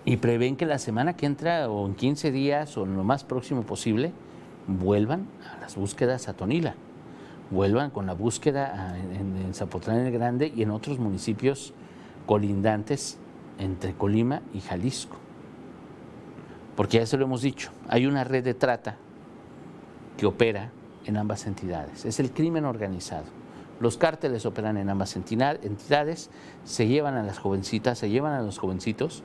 y 0.06 0.18
prevén 0.18 0.56
que 0.56 0.65
la 0.65 0.77
semana 0.77 1.15
que 1.15 1.25
entra 1.25 1.70
o 1.70 1.86
en 1.86 1.96
15 1.96 2.32
días 2.32 2.77
o 2.77 2.84
en 2.84 2.96
lo 2.96 3.03
más 3.03 3.24
próximo 3.24 3.63
posible 3.63 4.12
vuelvan 4.68 5.27
a 5.51 5.60
las 5.60 5.75
búsquedas 5.75 6.27
a 6.27 6.34
Tonila, 6.34 6.75
vuelvan 7.51 7.89
con 7.91 8.06
la 8.06 8.13
búsqueda 8.13 8.98
en, 8.98 9.51
en 9.51 10.06
el 10.06 10.12
Grande 10.12 10.51
y 10.56 10.62
en 10.62 10.72
otros 10.72 11.00
municipios 11.00 11.74
colindantes 12.25 13.18
entre 13.58 13.94
Colima 13.94 14.41
y 14.53 14.62
Jalisco 14.62 15.18
porque 16.79 17.00
ya 17.00 17.06
se 17.06 17.18
lo 17.18 17.25
hemos 17.25 17.41
dicho, 17.41 17.72
hay 17.89 18.06
una 18.06 18.24
red 18.24 18.41
de 18.41 18.53
trata 18.53 18.96
que 20.15 20.25
opera 20.25 20.72
en 21.06 21.18
ambas 21.18 21.46
entidades. 21.46 22.06
Es 22.06 22.22
el 22.22 22.32
crimen 22.32 22.63
organizado. 22.63 23.25
Los 23.82 23.98
cárteles 23.98 24.46
operan 24.46 24.77
en 24.77 24.89
ambas 24.89 25.18
entidades, 25.18 26.29
se 26.63 26.88
llevan 26.88 27.15
a 27.15 27.24
las 27.24 27.38
jovencitas, 27.38 27.98
se 27.98 28.10
llevan 28.10 28.32
a 28.32 28.41
los 28.41 28.60
jovencitos 28.60 29.24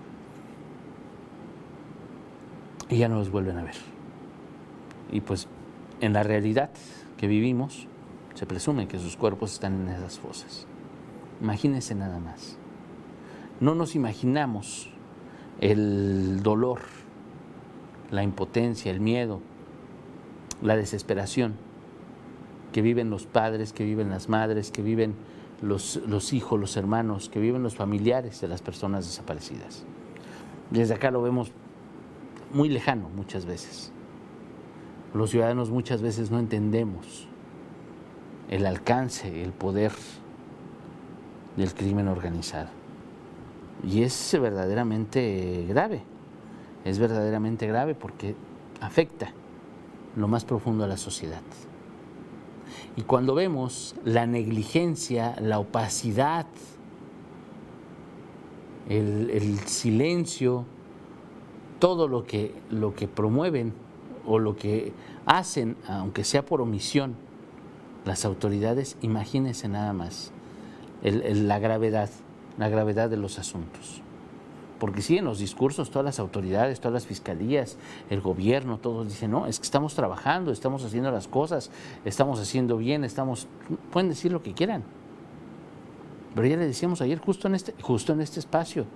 y 2.94 2.98
ya 2.98 3.08
no 3.08 3.16
los 3.16 3.30
vuelven 3.30 3.58
a 3.58 3.64
ver. 3.64 3.74
Y 5.10 5.20
pues 5.20 5.48
en 6.00 6.12
la 6.12 6.22
realidad 6.22 6.70
que 7.16 7.26
vivimos, 7.26 7.88
se 8.34 8.46
presume 8.46 8.86
que 8.86 9.00
sus 9.00 9.16
cuerpos 9.16 9.52
están 9.52 9.82
en 9.82 9.88
esas 9.88 10.20
fosas. 10.20 10.68
Imagínense 11.40 11.96
nada 11.96 12.20
más. 12.20 12.56
No 13.58 13.74
nos 13.74 13.96
imaginamos 13.96 14.90
el 15.60 16.40
dolor 16.42 16.80
la 18.12 18.22
impotencia, 18.22 18.92
el 18.92 19.00
miedo, 19.00 19.40
la 20.62 20.76
desesperación 20.76 21.54
que 22.72 22.80
viven 22.80 23.10
los 23.10 23.26
padres, 23.26 23.72
que 23.72 23.84
viven 23.84 24.08
las 24.08 24.28
madres, 24.28 24.70
que 24.70 24.82
viven 24.82 25.16
los, 25.62 25.96
los, 26.06 26.32
hijos, 26.32 26.60
los 26.60 26.76
hermanos, 26.76 27.28
que 27.28 27.40
viven 27.40 27.64
los 27.64 27.74
familiares 27.74 28.40
de 28.40 28.46
las 28.46 28.62
personas 28.62 29.04
desaparecidas. 29.04 29.84
Desde 30.70 30.94
acá 30.94 31.10
lo 31.10 31.22
vemos 31.22 31.50
muy 32.54 32.70
lejano 32.70 33.10
muchas 33.14 33.44
veces. 33.44 33.92
Los 35.12 35.30
ciudadanos 35.30 35.70
muchas 35.70 36.00
veces 36.00 36.30
no 36.30 36.38
entendemos 36.38 37.28
el 38.48 38.64
alcance, 38.66 39.42
el 39.42 39.52
poder 39.52 39.92
del 41.56 41.74
crimen 41.74 42.08
organizado. 42.08 42.70
Y 43.86 44.02
es 44.02 44.36
verdaderamente 44.40 45.66
grave 45.68 46.14
es 46.84 46.98
verdaderamente 46.98 47.66
grave 47.66 47.94
porque 47.94 48.36
afecta 48.80 49.32
lo 50.16 50.28
más 50.28 50.44
profundo 50.44 50.84
a 50.84 50.86
la 50.86 50.98
sociedad. 50.98 51.40
Y 52.96 53.02
cuando 53.02 53.34
vemos 53.34 53.96
la 54.04 54.26
negligencia, 54.26 55.34
la 55.40 55.58
opacidad, 55.58 56.46
el, 58.88 59.58
silencio, 59.60 60.66
todo 61.84 62.08
lo 62.08 62.24
que, 62.24 62.54
lo 62.70 62.94
que 62.94 63.08
promueven 63.08 63.74
o 64.26 64.38
lo 64.38 64.56
que 64.56 64.94
hacen, 65.26 65.76
aunque 65.86 66.24
sea 66.24 66.42
por 66.42 66.62
omisión, 66.62 67.14
las 68.06 68.24
autoridades, 68.24 68.96
imagínense 69.02 69.68
nada 69.68 69.92
más 69.92 70.32
la 71.02 71.58
gravedad, 71.58 72.08
la 72.56 72.70
gravedad 72.70 73.10
de 73.10 73.18
los 73.18 73.38
asuntos. 73.38 74.00
Porque 74.78 75.02
sí, 75.02 75.18
en 75.18 75.26
los 75.26 75.40
discursos 75.40 75.90
todas 75.90 76.06
las 76.06 76.18
autoridades, 76.20 76.80
todas 76.80 76.94
las 76.94 77.06
fiscalías, 77.06 77.76
el 78.08 78.22
gobierno, 78.22 78.78
todos 78.78 79.06
dicen, 79.06 79.32
no, 79.32 79.46
es 79.46 79.58
que 79.58 79.64
estamos 79.64 79.94
trabajando, 79.94 80.52
estamos 80.52 80.86
haciendo 80.86 81.10
las 81.10 81.28
cosas, 81.28 81.70
estamos 82.06 82.40
haciendo 82.40 82.78
bien, 82.78 83.04
estamos, 83.04 83.46
pueden 83.92 84.08
decir 84.08 84.32
lo 84.32 84.42
que 84.42 84.54
quieran. 84.54 84.84
Pero 86.34 86.46
ya 86.46 86.56
le 86.56 86.66
decíamos 86.66 87.02
ayer, 87.02 87.18
justo 87.18 87.46
en 87.46 87.56
este, 87.56 87.74
justo 87.82 88.14
en 88.14 88.22
este 88.22 88.40
espacio 88.40 88.86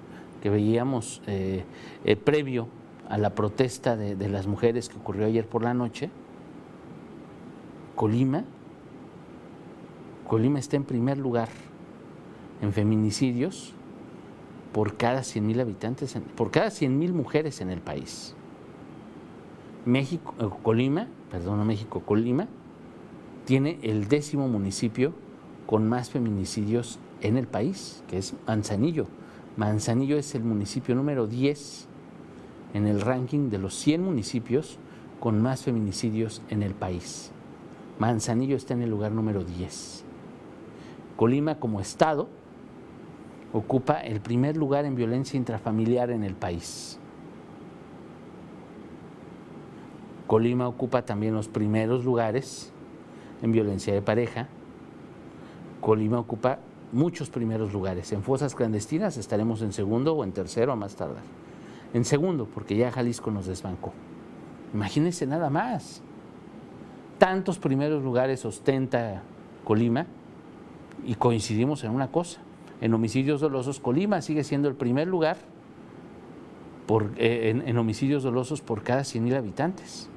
que 0.43 0.51
veíamos 0.51 1.23
eh, 1.27 1.65
eh, 2.05 2.17
previo 2.17 2.69
a 3.09 3.19
la 3.19 3.35
protesta 3.35 3.97
de, 3.97 4.29
las 4.29 4.47
mujeres 4.47 4.89
que 4.89 4.99
ocurrió 4.99 5.27
ayer 5.27 5.47
por 5.47 5.63
la 5.63 5.75
noche, 5.75 6.11
Colima, 7.95 8.45
Colima 10.27 10.59
está 10.59 10.77
en 10.77 10.85
primer 10.85 11.17
lugar 11.17 11.49
en 12.61 12.73
feminicidios 12.73 13.73
por 14.73 14.97
cada 14.97 15.21
100.000 15.21 15.61
habitantes, 15.61 16.17
por 16.37 16.51
cada 16.51 16.69
100.000 16.69 17.13
mujeres 17.13 17.61
en 17.61 17.71
el 17.71 17.81
país. 17.81 18.35
México, 19.87 20.35
eh, 20.39 20.49
Colima, 20.63 21.09
perdón, 21.31 21.67
México, 21.67 22.01
Colima, 22.01 22.47
tiene 23.47 23.79
el 23.83 24.09
décimo 24.09 24.49
municipio 24.49 25.15
con 25.67 25.89
más 25.89 26.11
feminicidios 26.11 26.99
en 27.23 27.39
el 27.39 27.47
país, 27.47 28.03
que 28.09 28.19
es 28.19 28.35
Manzanillo. 28.47 29.07
Manzanillo 29.59 30.19
es 30.19 30.37
el 30.37 30.45
municipio 30.45 30.95
número 30.95 31.27
10 31.27 31.89
en 32.75 32.87
el 32.87 33.01
ranking 33.01 33.51
de 33.51 33.59
los 33.59 33.75
100 33.75 34.05
municipios 34.05 34.79
con 35.19 35.43
más 35.43 35.65
feminicidios 35.65 36.43
en 36.49 36.63
el 36.63 36.75
país. 36.75 37.33
Manzanillo 37.99 38.55
está 38.55 38.75
en 38.75 38.83
el 38.83 38.91
lugar 38.91 39.11
número 39.11 39.43
10. 39.43 40.05
Colima 41.17 41.57
como 41.57 41.81
estado 41.81 42.29
ocupa 43.53 43.95
el 43.95 44.21
primer 44.21 44.57
lugar 44.57 44.85
en 44.85 44.95
violencia 44.95 45.37
intrafamiliar 45.37 46.13
en 46.13 46.23
el 46.23 46.37
país. 46.37 47.01
Colima 50.29 50.69
ocupa 50.69 51.05
también 51.05 51.35
los 51.35 51.49
primeros 51.49 52.05
lugares 52.05 52.73
en 53.43 53.51
violencia 53.51 53.93
de 53.93 54.03
pareja. 54.03 54.47
Colima 55.81 56.21
ocupa 56.21 56.61
muchos 56.93 57.31
primeros 57.31 57.73
lugares. 57.73 58.13
En 58.13 58.23
fosas 58.23 58.55
clandestinas 58.55 59.17
estaremos 59.17 59.63
en 59.63 59.73
segundo 59.73 60.15
o 60.15 60.25
en 60.25 60.33
tercero 60.33 60.73
a 60.73 60.77
más 60.77 60.97
tardar. 60.97 61.23
En 61.95 62.05
segundo, 62.05 62.47
porque 62.53 62.77
ya 62.77 62.91
Jalisco 62.91 63.31
nos 63.31 63.47
desbancó. 63.47 63.93
Imagínense 64.75 65.27
nada 65.27 65.51
más. 65.51 66.03
Tantos 67.19 67.59
primeros 67.59 68.03
lugares 68.03 68.45
ostenta 68.45 69.23
Colima 69.65 70.07
y 71.05 71.15
coincidimos 71.15 71.85
en 71.85 71.91
una 71.91 72.09
cosa. 72.09 72.41
En 72.81 72.95
homicidios 72.95 73.41
dolosos, 73.41 73.81
Colima 73.81 74.23
sigue 74.23 74.45
siendo 74.45 74.69
el 74.69 74.75
primer 74.75 75.09
lugar 75.09 75.37
por, 76.87 77.13
eh, 77.17 77.63
en, 77.65 77.77
homicidios 77.77 78.23
dolosos 78.23 78.61
por 78.61 78.83
cada 78.83 79.03
100.000 79.03 79.37
habitantes. 79.37 80.09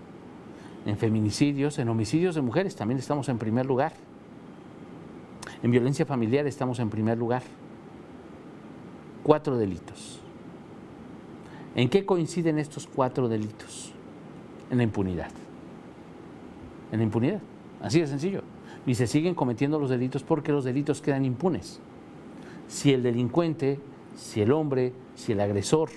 En 0.85 0.97
feminicidios, 0.97 1.79
en 1.79 1.89
homicidios 1.89 2.35
de 2.35 2.41
mujeres 2.41 2.75
también 2.75 2.99
estamos 2.99 3.29
en 3.29 3.37
primer 3.37 3.65
lugar. 3.65 3.93
En 5.63 5.71
violencia 5.71 6.05
familiar 6.05 6.47
estamos 6.47 6.79
en 6.79 6.89
primer 6.89 7.17
lugar. 7.17 7.43
Cuatro 9.23 9.57
delitos. 9.57 10.19
¿En 11.75 11.89
qué 11.89 12.05
coinciden 12.05 12.57
estos 12.59 12.87
cuatro 12.87 13.29
delitos? 13.29 13.93
En 14.69 14.77
la 14.77 14.83
impunidad. 14.83 15.31
En 16.91 16.99
la 16.99 17.03
impunidad. 17.03 17.41
Así 17.81 17.99
de 17.99 18.07
sencillo. 18.07 18.41
Y 18.85 18.95
se 18.95 19.07
siguen 19.07 19.35
cometiendo 19.35 19.79
los 19.79 19.89
delitos 19.89 20.23
porque 20.23 20.51
los 20.51 20.63
delitos 20.63 21.01
quedan 21.01 21.25
impunes 21.25 21.79
si 22.71 22.93
el 22.93 23.03
delincuente, 23.03 23.79
si 24.15 24.41
el 24.41 24.53
hombre, 24.53 24.93
si 25.15 25.33
el 25.33 25.41
agresor 25.41 25.89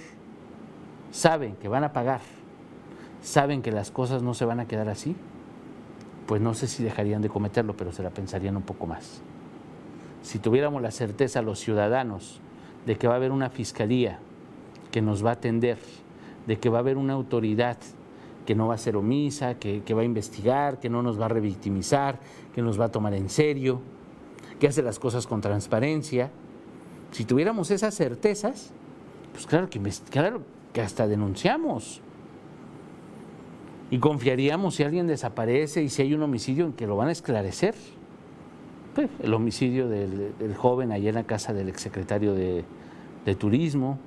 saben 1.12 1.54
que 1.54 1.68
van 1.68 1.84
a 1.84 1.92
pagar, 1.92 2.20
saben 3.22 3.62
que 3.62 3.70
las 3.70 3.92
cosas 3.92 4.24
no 4.24 4.34
se 4.34 4.44
van 4.44 4.58
a 4.58 4.66
quedar 4.66 4.88
así, 4.88 5.14
pues 6.26 6.42
no 6.42 6.52
sé 6.52 6.66
si 6.66 6.82
dejarían 6.82 7.22
de 7.22 7.28
cometerlo, 7.28 7.76
pero 7.76 7.92
se 7.92 8.02
la 8.02 8.10
pensarían 8.10 8.56
un 8.56 8.64
poco 8.64 8.88
más. 8.88 9.22
Si 10.24 10.38
tuviéramos 10.38 10.80
la 10.80 10.90
certeza 10.90 11.42
los 11.42 11.60
ciudadanos 11.60 12.40
de 12.86 12.96
que 12.96 13.06
va 13.06 13.12
a 13.12 13.16
haber 13.18 13.30
una 13.30 13.50
fiscalía 13.50 14.20
que 14.90 15.02
nos 15.02 15.24
va 15.24 15.30
a 15.30 15.32
atender, 15.34 15.76
de 16.46 16.58
que 16.58 16.70
va 16.70 16.78
a 16.78 16.80
haber 16.80 16.96
una 16.96 17.12
autoridad 17.12 17.76
que 18.46 18.54
no 18.54 18.66
va 18.66 18.74
a 18.74 18.78
ser 18.78 18.96
omisa, 18.96 19.58
que, 19.58 19.82
va 19.94 20.00
a 20.00 20.04
investigar, 20.04 20.80
que 20.80 20.88
no 20.88 21.02
nos 21.02 21.20
va 21.20 21.26
a 21.26 21.28
revictimizar, 21.28 22.20
que 22.54 22.62
nos 22.62 22.80
va 22.80 22.86
a 22.86 22.88
tomar 22.90 23.12
en 23.12 23.28
serio, 23.28 23.82
que 24.58 24.66
hace 24.66 24.82
las 24.82 24.98
cosas 24.98 25.26
con 25.26 25.42
transparencia. 25.42 26.30
Si 27.10 27.26
tuviéramos 27.26 27.70
esas 27.70 27.94
certezas, 27.94 28.72
pues 29.32 29.46
claro 29.46 29.68
que, 29.68 29.78
claro 30.08 30.40
que 30.72 30.80
hasta 30.80 31.06
denunciamos. 31.06 32.00
Y 33.90 33.98
confiaríamos 33.98 34.76
si 34.76 34.84
alguien 34.84 35.06
desaparece 35.06 35.82
y 35.82 35.90
si 35.90 36.00
hay 36.00 36.14
un 36.14 36.22
homicidio 36.22 36.64
en 36.64 36.72
que 36.72 36.86
lo 36.86 36.96
van 36.96 37.08
a 37.08 37.12
esclarecer. 37.12 37.74
Pues, 38.94 39.10
el 39.20 39.34
homicidio 39.34 39.88
del, 39.88 40.54
joven 40.56 40.92
allá 40.92 41.08
en 41.08 41.16
la 41.16 41.24
casa 41.24 41.52
del 41.52 41.68
exsecretario 41.68 42.34
de, 42.34 42.64
Turismo, 43.38 43.98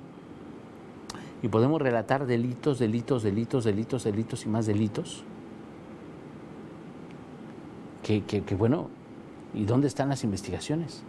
y 1.42 1.50
podemos 1.50 1.82
relatar 1.82 2.26
delitos, 2.26 2.80
delitos, 2.80 3.24
delitos, 3.24 3.64
delitos, 3.64 4.04
delitos 4.04 4.46
y 4.46 4.50
más 4.50 4.66
delitos. 4.66 5.24
Que, 8.04 8.42
bueno, 8.58 8.90
¿y 9.54 9.66
dónde 9.66 9.88
están 9.88 10.08
las 10.08 10.24
investigaciones? 10.24 11.04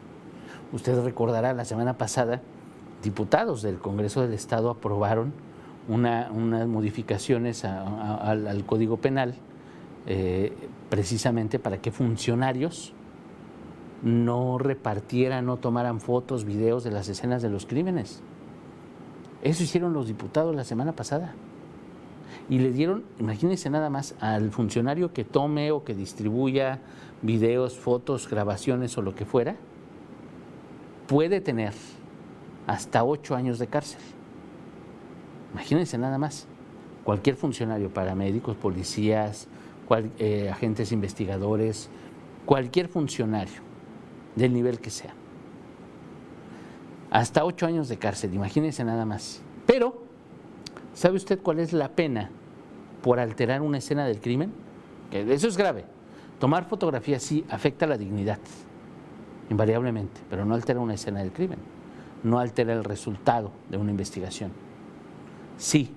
Usted 0.72 1.00
recordará, 1.04 1.52
la 1.52 1.64
semana 1.64 1.96
pasada, 1.96 2.42
diputados 3.04 3.62
del 3.62 3.78
Congreso 3.78 4.22
del 4.22 4.32
Estado 4.32 4.70
aprobaron 4.70 5.32
unas 5.86 6.32
modificaciones 6.66 7.64
al, 7.64 8.64
Código 8.66 8.96
Penal 8.96 9.36
eh, 10.06 10.52
precisamente 10.90 11.60
para 11.60 11.78
que 11.78 11.92
funcionarios 11.92 12.92
no 14.02 14.58
repartieran, 14.58 15.46
no 15.46 15.56
tomaran 15.56 16.00
fotos, 16.00 16.44
videos 16.44 16.84
de 16.84 16.90
las 16.90 17.08
escenas 17.08 17.42
de 17.42 17.50
los 17.50 17.66
crímenes. 17.66 18.22
Eso 19.42 19.62
hicieron 19.62 19.92
los 19.92 20.06
diputados 20.06 20.54
la 20.54 20.64
semana 20.64 20.92
pasada. 20.92 21.34
Y 22.48 22.58
le 22.58 22.72
dieron, 22.72 23.04
imagínense 23.18 23.70
nada 23.70 23.90
más, 23.90 24.14
al 24.20 24.50
funcionario 24.50 25.12
que 25.12 25.24
tome 25.24 25.70
o 25.70 25.84
que 25.84 25.94
distribuya 25.94 26.80
videos, 27.22 27.76
fotos, 27.76 28.28
grabaciones 28.28 28.96
o 28.96 29.02
lo 29.02 29.14
que 29.14 29.24
fuera, 29.24 29.56
puede 31.06 31.40
tener 31.40 31.72
hasta 32.66 33.04
ocho 33.04 33.34
años 33.34 33.58
de 33.58 33.66
cárcel. 33.66 34.00
Imagínense 35.52 35.98
nada 35.98 36.18
más. 36.18 36.46
Cualquier 37.04 37.36
funcionario, 37.36 37.92
paramédicos, 37.92 38.56
policías, 38.56 39.48
eh, 40.18 40.50
agentes 40.50 40.92
investigadores, 40.92 41.88
cualquier 42.44 42.88
funcionario 42.88 43.67
del 44.38 44.52
nivel 44.54 44.80
que 44.80 44.90
sea 44.90 45.12
hasta 47.10 47.44
ocho 47.44 47.66
años 47.66 47.88
de 47.88 47.96
cárcel, 47.96 48.34
imagínense 48.34 48.84
nada 48.84 49.04
más. 49.04 49.40
Pero, 49.66 50.02
¿sabe 50.94 51.16
usted 51.16 51.40
cuál 51.40 51.58
es 51.58 51.72
la 51.72 51.88
pena 51.88 52.30
por 53.02 53.18
alterar 53.18 53.62
una 53.62 53.78
escena 53.78 54.06
del 54.06 54.20
crimen? 54.20 54.52
Eso 55.10 55.48
es 55.48 55.56
grave. 55.56 55.84
Tomar 56.38 56.66
fotografía 56.66 57.18
sí 57.18 57.44
afecta 57.48 57.86
la 57.86 57.96
dignidad, 57.96 58.38
invariablemente, 59.50 60.20
pero 60.28 60.44
no 60.44 60.54
altera 60.54 60.80
una 60.80 60.94
escena 60.94 61.20
del 61.20 61.32
crimen, 61.32 61.58
no 62.22 62.38
altera 62.38 62.74
el 62.74 62.84
resultado 62.84 63.50
de 63.70 63.78
una 63.78 63.90
investigación. 63.90 64.52
Sí, 65.56 65.90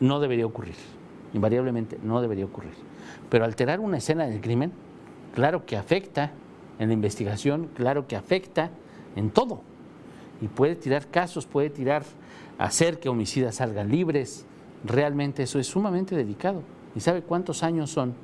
no 0.00 0.20
debería 0.20 0.44
ocurrir, 0.44 0.74
invariablemente 1.32 1.98
no 2.02 2.20
debería 2.20 2.44
ocurrir. 2.44 2.74
Pero 3.30 3.44
alterar 3.44 3.80
una 3.80 3.98
escena 3.98 4.26
del 4.26 4.40
crimen, 4.40 4.72
claro 5.34 5.64
que 5.64 5.76
afecta 5.76 6.32
en 6.78 6.88
la 6.88 6.94
investigación, 6.94 7.68
claro 7.74 8.06
que 8.06 8.16
afecta 8.16 8.70
en 9.16 9.30
todo 9.30 9.62
y 10.42 10.48
puede 10.48 10.74
tirar 10.74 11.06
casos, 11.06 11.46
puede 11.46 11.70
tirar, 11.70 12.02
hacer 12.58 12.98
que 12.98 13.08
homicidas 13.08 13.56
salgan 13.56 13.90
libres. 13.90 14.44
Realmente 14.84 15.44
eso 15.44 15.60
es 15.60 15.68
sumamente 15.68 16.16
delicado. 16.16 16.62
¿Y 16.96 17.00
sabe 17.00 17.22
cuántos 17.22 17.62
años 17.62 17.90
son 17.90 18.14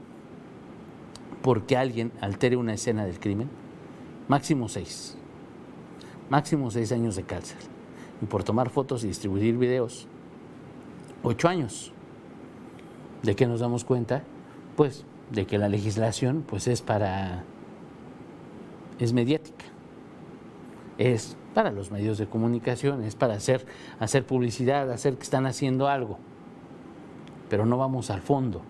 porque 1.43 1.77
alguien 1.77 2.11
altere 2.21 2.57
una 2.57 2.75
escena 2.75 3.07
del 3.07 3.21
crimen? 3.21 3.49
Máximo 4.27 4.69
seis. 4.69 5.17
Máximo 6.29 6.73
seis 6.73 6.91
años 6.91 7.15
de 7.15 7.23
cárcel. 7.23 7.59
Y 8.21 8.27
por 8.27 8.43
tomar 8.43 8.69
fotos 8.71 9.05
y 9.05 9.07
distribuir 9.07 9.57
videos, 9.57 10.09
ocho 11.23 11.47
años. 11.47 11.93
¿De 13.23 13.37
qué 13.37 13.47
nos 13.47 13.61
damos 13.61 13.85
cuenta? 13.85 14.25
Pues 14.77 15.05
de 15.31 15.47
que 15.47 15.57
la 15.57 15.69
legislación 15.69 16.45
pues 16.47 16.67
es 16.67 16.83
para 16.83 17.45
es 18.99 19.13
mediática. 19.13 19.65
Es 20.99 21.37
para 21.55 21.71
los 21.71 21.91
medios 21.91 22.19
de 22.19 22.27
comunicación, 22.27 23.03
es 23.03 23.15
para 23.15 23.35
hacer, 23.35 23.67
hacer 24.01 24.25
publicidad, 24.25 24.91
hacer 24.91 25.17
que 25.17 25.23
están 25.23 25.47
haciendo 25.47 25.89
algo. 25.89 26.19
Pero 27.49 27.67
no 27.67 27.79
vamos 27.79 28.11
al 28.11 28.21
fondo. 28.21 28.63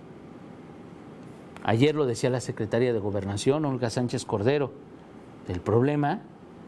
Ayer 1.64 1.94
lo 1.94 2.06
decía 2.06 2.30
la 2.30 2.40
secretaria 2.40 2.92
de 2.92 2.98
Gobernación, 2.98 3.64
Olga 3.64 3.90
Sánchez 3.90 4.24
Cordero, 4.24 4.72
el 5.48 5.60
problema 5.60 6.22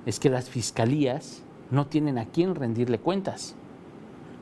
es 0.07 0.19
que 0.19 0.31
las 0.31 0.49
fiscalías 0.49 1.43
no 1.71 1.87
tienen 1.87 2.19
a 2.19 2.27
quién 2.27 2.55
rendirle 2.55 2.99
cuentas. 2.99 3.55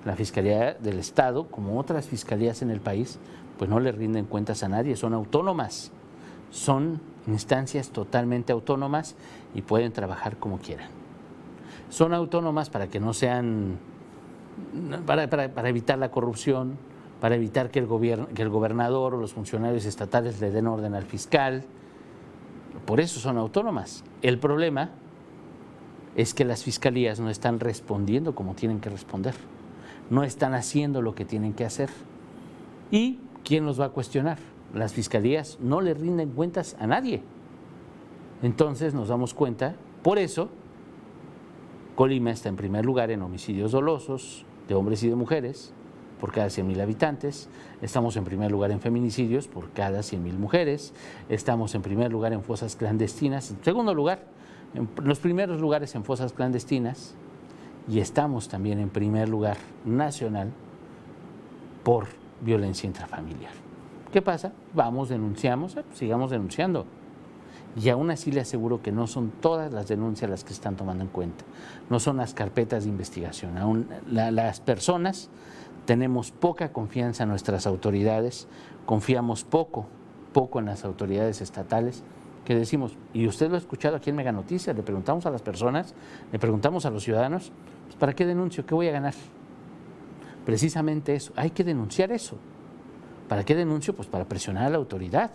La 0.04 0.16
Fiscalía 0.16 0.74
del 0.74 0.98
Estado, 0.98 1.48
como 1.48 1.78
otras 1.78 2.06
fiscalías 2.06 2.62
en 2.62 2.70
el 2.70 2.80
país, 2.80 3.18
pues 3.58 3.68
no 3.68 3.80
le 3.80 3.92
rinden 3.92 4.26
cuentas 4.26 4.62
a 4.62 4.68
nadie, 4.68 4.96
son 4.96 5.12
autónomas, 5.12 5.90
son 6.50 7.00
instancias 7.28 7.90
totalmente 7.90 8.52
autónomas 8.52 9.16
y 9.54 9.62
pueden 9.62 9.92
trabajar 9.92 10.36
como 10.36 10.58
quieran 10.58 10.88
son 11.90 12.14
autónomas 12.14 12.70
para 12.70 12.88
que 12.88 13.00
no 13.00 13.12
sean, 13.14 13.78
para, 15.06 15.68
evitar 15.68 15.98
la 15.98 16.10
corrupción, 16.10 16.76
para 17.20 17.34
evitar 17.34 17.70
que 17.70 17.78
el, 17.78 17.86
gobierno, 17.86 18.28
que 18.34 18.42
el 18.42 18.48
gobernador 18.48 19.14
o 19.14 19.18
los 19.18 19.32
funcionarios 19.32 19.84
estatales 19.84 20.40
le 20.40 20.50
den 20.50 20.66
orden 20.66 20.94
al 20.94 21.04
fiscal. 21.04 21.64
Por 22.86 23.00
eso 23.00 23.20
son 23.20 23.38
autónomas. 23.38 24.04
El 24.22 24.38
problema 24.38 24.90
es 26.14 26.34
que 26.34 26.44
las 26.44 26.64
fiscalías 26.64 27.20
no 27.20 27.30
están 27.30 27.60
respondiendo 27.60 28.34
como 28.34 28.54
tienen 28.54 28.80
que 28.80 28.90
responder, 28.90 29.34
no 30.10 30.24
están 30.24 30.54
haciendo 30.54 31.02
lo 31.02 31.14
que 31.14 31.24
tienen 31.24 31.54
que 31.54 31.64
hacer. 31.64 31.90
¿Y 32.90 33.18
quién 33.44 33.66
los 33.66 33.80
va 33.80 33.86
a 33.86 33.90
cuestionar? 33.90 34.38
Las 34.74 34.92
fiscalías 34.92 35.58
no 35.60 35.80
le 35.80 35.94
rinden 35.94 36.30
cuentas 36.30 36.76
a 36.78 36.86
nadie. 36.86 37.22
Entonces 38.42 38.94
nos 38.94 39.08
damos 39.08 39.34
cuenta, 39.34 39.74
por 40.02 40.18
eso 40.18 40.48
Colima 41.94 42.30
está 42.30 42.48
en 42.48 42.56
primer 42.56 42.86
lugar 42.86 43.10
en 43.10 43.22
homicidios 43.22 43.72
dolosos 43.72 44.44
de 44.68 44.74
hombres 44.74 45.02
y 45.02 45.08
de 45.08 45.16
mujeres 45.16 45.72
por 46.20 46.32
cada 46.32 46.48
100.000 46.48 46.80
habitantes. 46.80 47.48
Estamos 47.82 48.16
en 48.16 48.24
primer 48.24 48.50
lugar 48.52 48.70
en 48.70 48.80
feminicidios 48.80 49.48
por 49.48 49.70
cada 49.70 50.00
100.000 50.00 50.38
mujeres. 50.38 50.92
Estamos 51.28 51.74
en 51.74 51.82
primer 51.82 52.12
lugar 52.12 52.32
en 52.32 52.42
fosas 52.42 52.76
clandestinas. 52.76 53.50
En 53.50 53.64
segundo 53.64 53.94
lugar, 53.94 54.26
en 54.74 54.88
los 55.02 55.18
primeros 55.18 55.60
lugares 55.60 55.94
en 55.94 56.04
fosas 56.04 56.32
clandestinas. 56.32 57.14
Y 57.88 58.00
estamos 58.00 58.48
también 58.48 58.80
en 58.80 58.90
primer 58.90 59.28
lugar 59.28 59.56
nacional 59.84 60.52
por 61.82 62.06
violencia 62.42 62.86
intrafamiliar. 62.86 63.67
¿Qué 64.12 64.22
pasa? 64.22 64.52
Vamos, 64.74 65.10
denunciamos, 65.10 65.76
eh, 65.76 65.84
sigamos 65.92 66.30
denunciando 66.30 66.86
y 67.76 67.90
aún 67.90 68.10
así 68.10 68.32
le 68.32 68.40
aseguro 68.40 68.82
que 68.82 68.90
no 68.90 69.06
son 69.06 69.30
todas 69.30 69.72
las 69.72 69.88
denuncias 69.88 70.30
las 70.30 70.44
que 70.44 70.52
están 70.52 70.76
tomando 70.76 71.04
en 71.04 71.10
cuenta, 71.10 71.44
no 71.90 72.00
son 72.00 72.16
las 72.16 72.34
carpetas 72.34 72.84
de 72.84 72.90
investigación. 72.90 73.58
Aún 73.58 73.88
las 74.10 74.60
personas 74.60 75.28
tenemos 75.84 76.30
poca 76.30 76.72
confianza 76.72 77.24
en 77.24 77.28
nuestras 77.28 77.66
autoridades, 77.66 78.48
confiamos 78.86 79.44
poco, 79.44 79.86
poco 80.32 80.58
en 80.58 80.66
las 80.66 80.84
autoridades 80.84 81.40
estatales, 81.40 82.02
que 82.44 82.54
decimos, 82.54 82.96
y 83.12 83.26
usted 83.26 83.50
lo 83.50 83.56
ha 83.56 83.58
escuchado 83.58 83.96
aquí 83.96 84.08
en 84.08 84.16
Mega 84.16 84.32
Noticias, 84.32 84.74
le 84.74 84.82
preguntamos 84.82 85.26
a 85.26 85.30
las 85.30 85.42
personas, 85.42 85.94
le 86.32 86.38
preguntamos 86.38 86.86
a 86.86 86.90
los 86.90 87.04
ciudadanos, 87.04 87.52
pues, 87.84 87.96
¿para 87.96 88.14
qué 88.14 88.24
denuncio? 88.24 88.64
¿Qué 88.64 88.74
voy 88.74 88.88
a 88.88 88.92
ganar? 88.92 89.14
Precisamente 90.46 91.14
eso, 91.14 91.32
hay 91.36 91.50
que 91.50 91.62
denunciar 91.62 92.10
eso. 92.10 92.38
¿Para 93.28 93.44
qué 93.44 93.54
denuncio? 93.54 93.94
Pues 93.94 94.08
para 94.08 94.24
presionar 94.24 94.66
a 94.66 94.70
la 94.70 94.78
autoridad. 94.78 95.30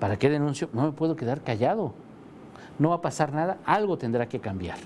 ¿Para 0.00 0.18
qué 0.18 0.30
denuncio? 0.30 0.68
No 0.72 0.84
me 0.84 0.92
puedo 0.92 1.16
quedar 1.16 1.42
callado. 1.42 1.92
No 2.78 2.90
va 2.90 2.96
a 2.96 3.02
pasar 3.02 3.32
nada, 3.32 3.58
algo 3.64 3.98
tendrá 3.98 4.28
que 4.28 4.40
cambiar. 4.40 4.78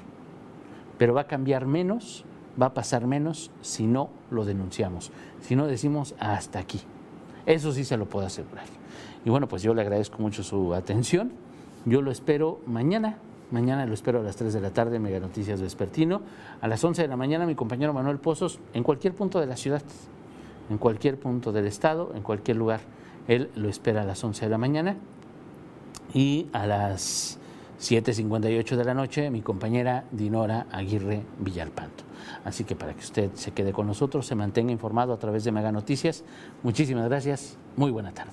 Pero 0.99 1.15
va 1.15 1.23
a 1.23 1.27
cambiar 1.27 1.67
menos, 1.67 2.25
va 2.61 2.67
a 2.67 2.75
pasar 2.75 3.07
menos 3.07 3.51
si 3.63 3.87
no 3.87 4.11
lo 4.31 4.45
denunciamos, 4.45 5.13
si 5.41 5.57
no 5.57 5.67
decimos 5.67 6.15
hasta 6.19 6.59
aquí. 6.59 6.81
Eso 7.47 7.73
sí 7.73 7.85
se 7.85 7.97
lo 7.97 8.07
puedo 8.07 8.27
asegurar. 8.27 8.67
Y 9.25 9.31
bueno, 9.31 9.49
pues 9.49 9.63
yo 9.63 9.73
le 9.73 9.81
agradezco 9.81 10.19
mucho 10.19 10.43
su 10.43 10.75
atención. 10.75 11.33
Yo 11.87 12.03
lo 12.03 12.11
espero 12.11 12.61
mañana. 12.67 13.19
Mañana 13.51 13.87
lo 13.87 13.95
espero 13.95 14.21
a 14.21 14.23
las 14.23 14.37
3 14.37 14.53
de 14.53 14.61
la 14.61 14.71
tarde 14.71 14.97
en 14.97 15.03
Mega 15.03 15.21
Noticias 15.21 15.63
Vespertino. 15.63 16.21
A 16.61 16.69
las 16.69 16.85
11 16.85 17.01
de 17.01 17.09
la 17.09 17.17
mañana 17.17 17.47
mi 17.47 17.55
compañero 17.55 17.95
Manuel 17.95 18.19
Pozos 18.19 18.61
en 18.75 18.83
cualquier 18.83 19.15
punto 19.15 19.41
de 19.41 19.47
la 19.47 19.57
ciudad, 19.57 19.83
en 20.71 20.79
cualquier 20.79 21.19
punto 21.19 21.53
del 21.53 21.67
estado, 21.67 22.13
en 22.15 22.23
cualquier 22.23 22.57
lugar 22.57 22.81
él 23.29 23.51
lo 23.55 23.69
espera 23.69 24.03
a 24.03 24.05
las 24.05 24.25
11 24.25 24.47
de 24.47 24.51
la 24.51 24.59
mañana 24.59 24.97
Y 26.15 26.49
a 26.53 26.67
las 26.67 27.39
7.58 27.79 28.77
de 28.77 28.85
la 28.85 28.95
noche, 28.95 29.31
mi 29.31 29.43
compañera 29.43 30.05
Dinora 30.11 30.67
Aguirre 30.73 31.23
Villalpanto. 31.39 32.05
Así 32.45 32.65
que 32.65 32.75
para 32.75 32.95
que 32.95 33.01
usted 33.01 33.31
se 33.35 33.53
quede 33.53 33.73
con 33.73 33.87
nosotros, 33.87 34.27
se 34.27 34.35
mantenga 34.35 34.73
informado 34.73 35.13
a 35.13 35.19
través 35.19 35.45
de 35.45 35.53
Mega 35.53 35.71
Noticias. 35.71 36.25
Muchísimas 36.63 37.05
gracias. 37.05 37.57
Muy 37.77 37.91
buena 37.91 38.13
tarde. 38.13 38.33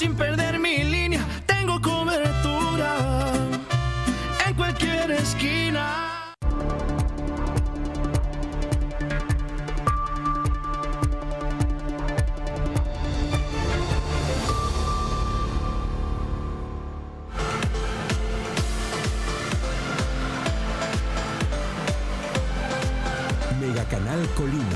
sin 0.00 0.14
perder 0.14 0.58
mi 0.58 0.82
línea, 0.82 1.22
tengo 1.44 1.78
cobertura 1.78 2.96
en 4.46 4.54
cualquier 4.54 5.10
esquina. 5.10 6.34
Mega 23.60 23.84
Canal 23.84 24.26
Colima. 24.34 24.69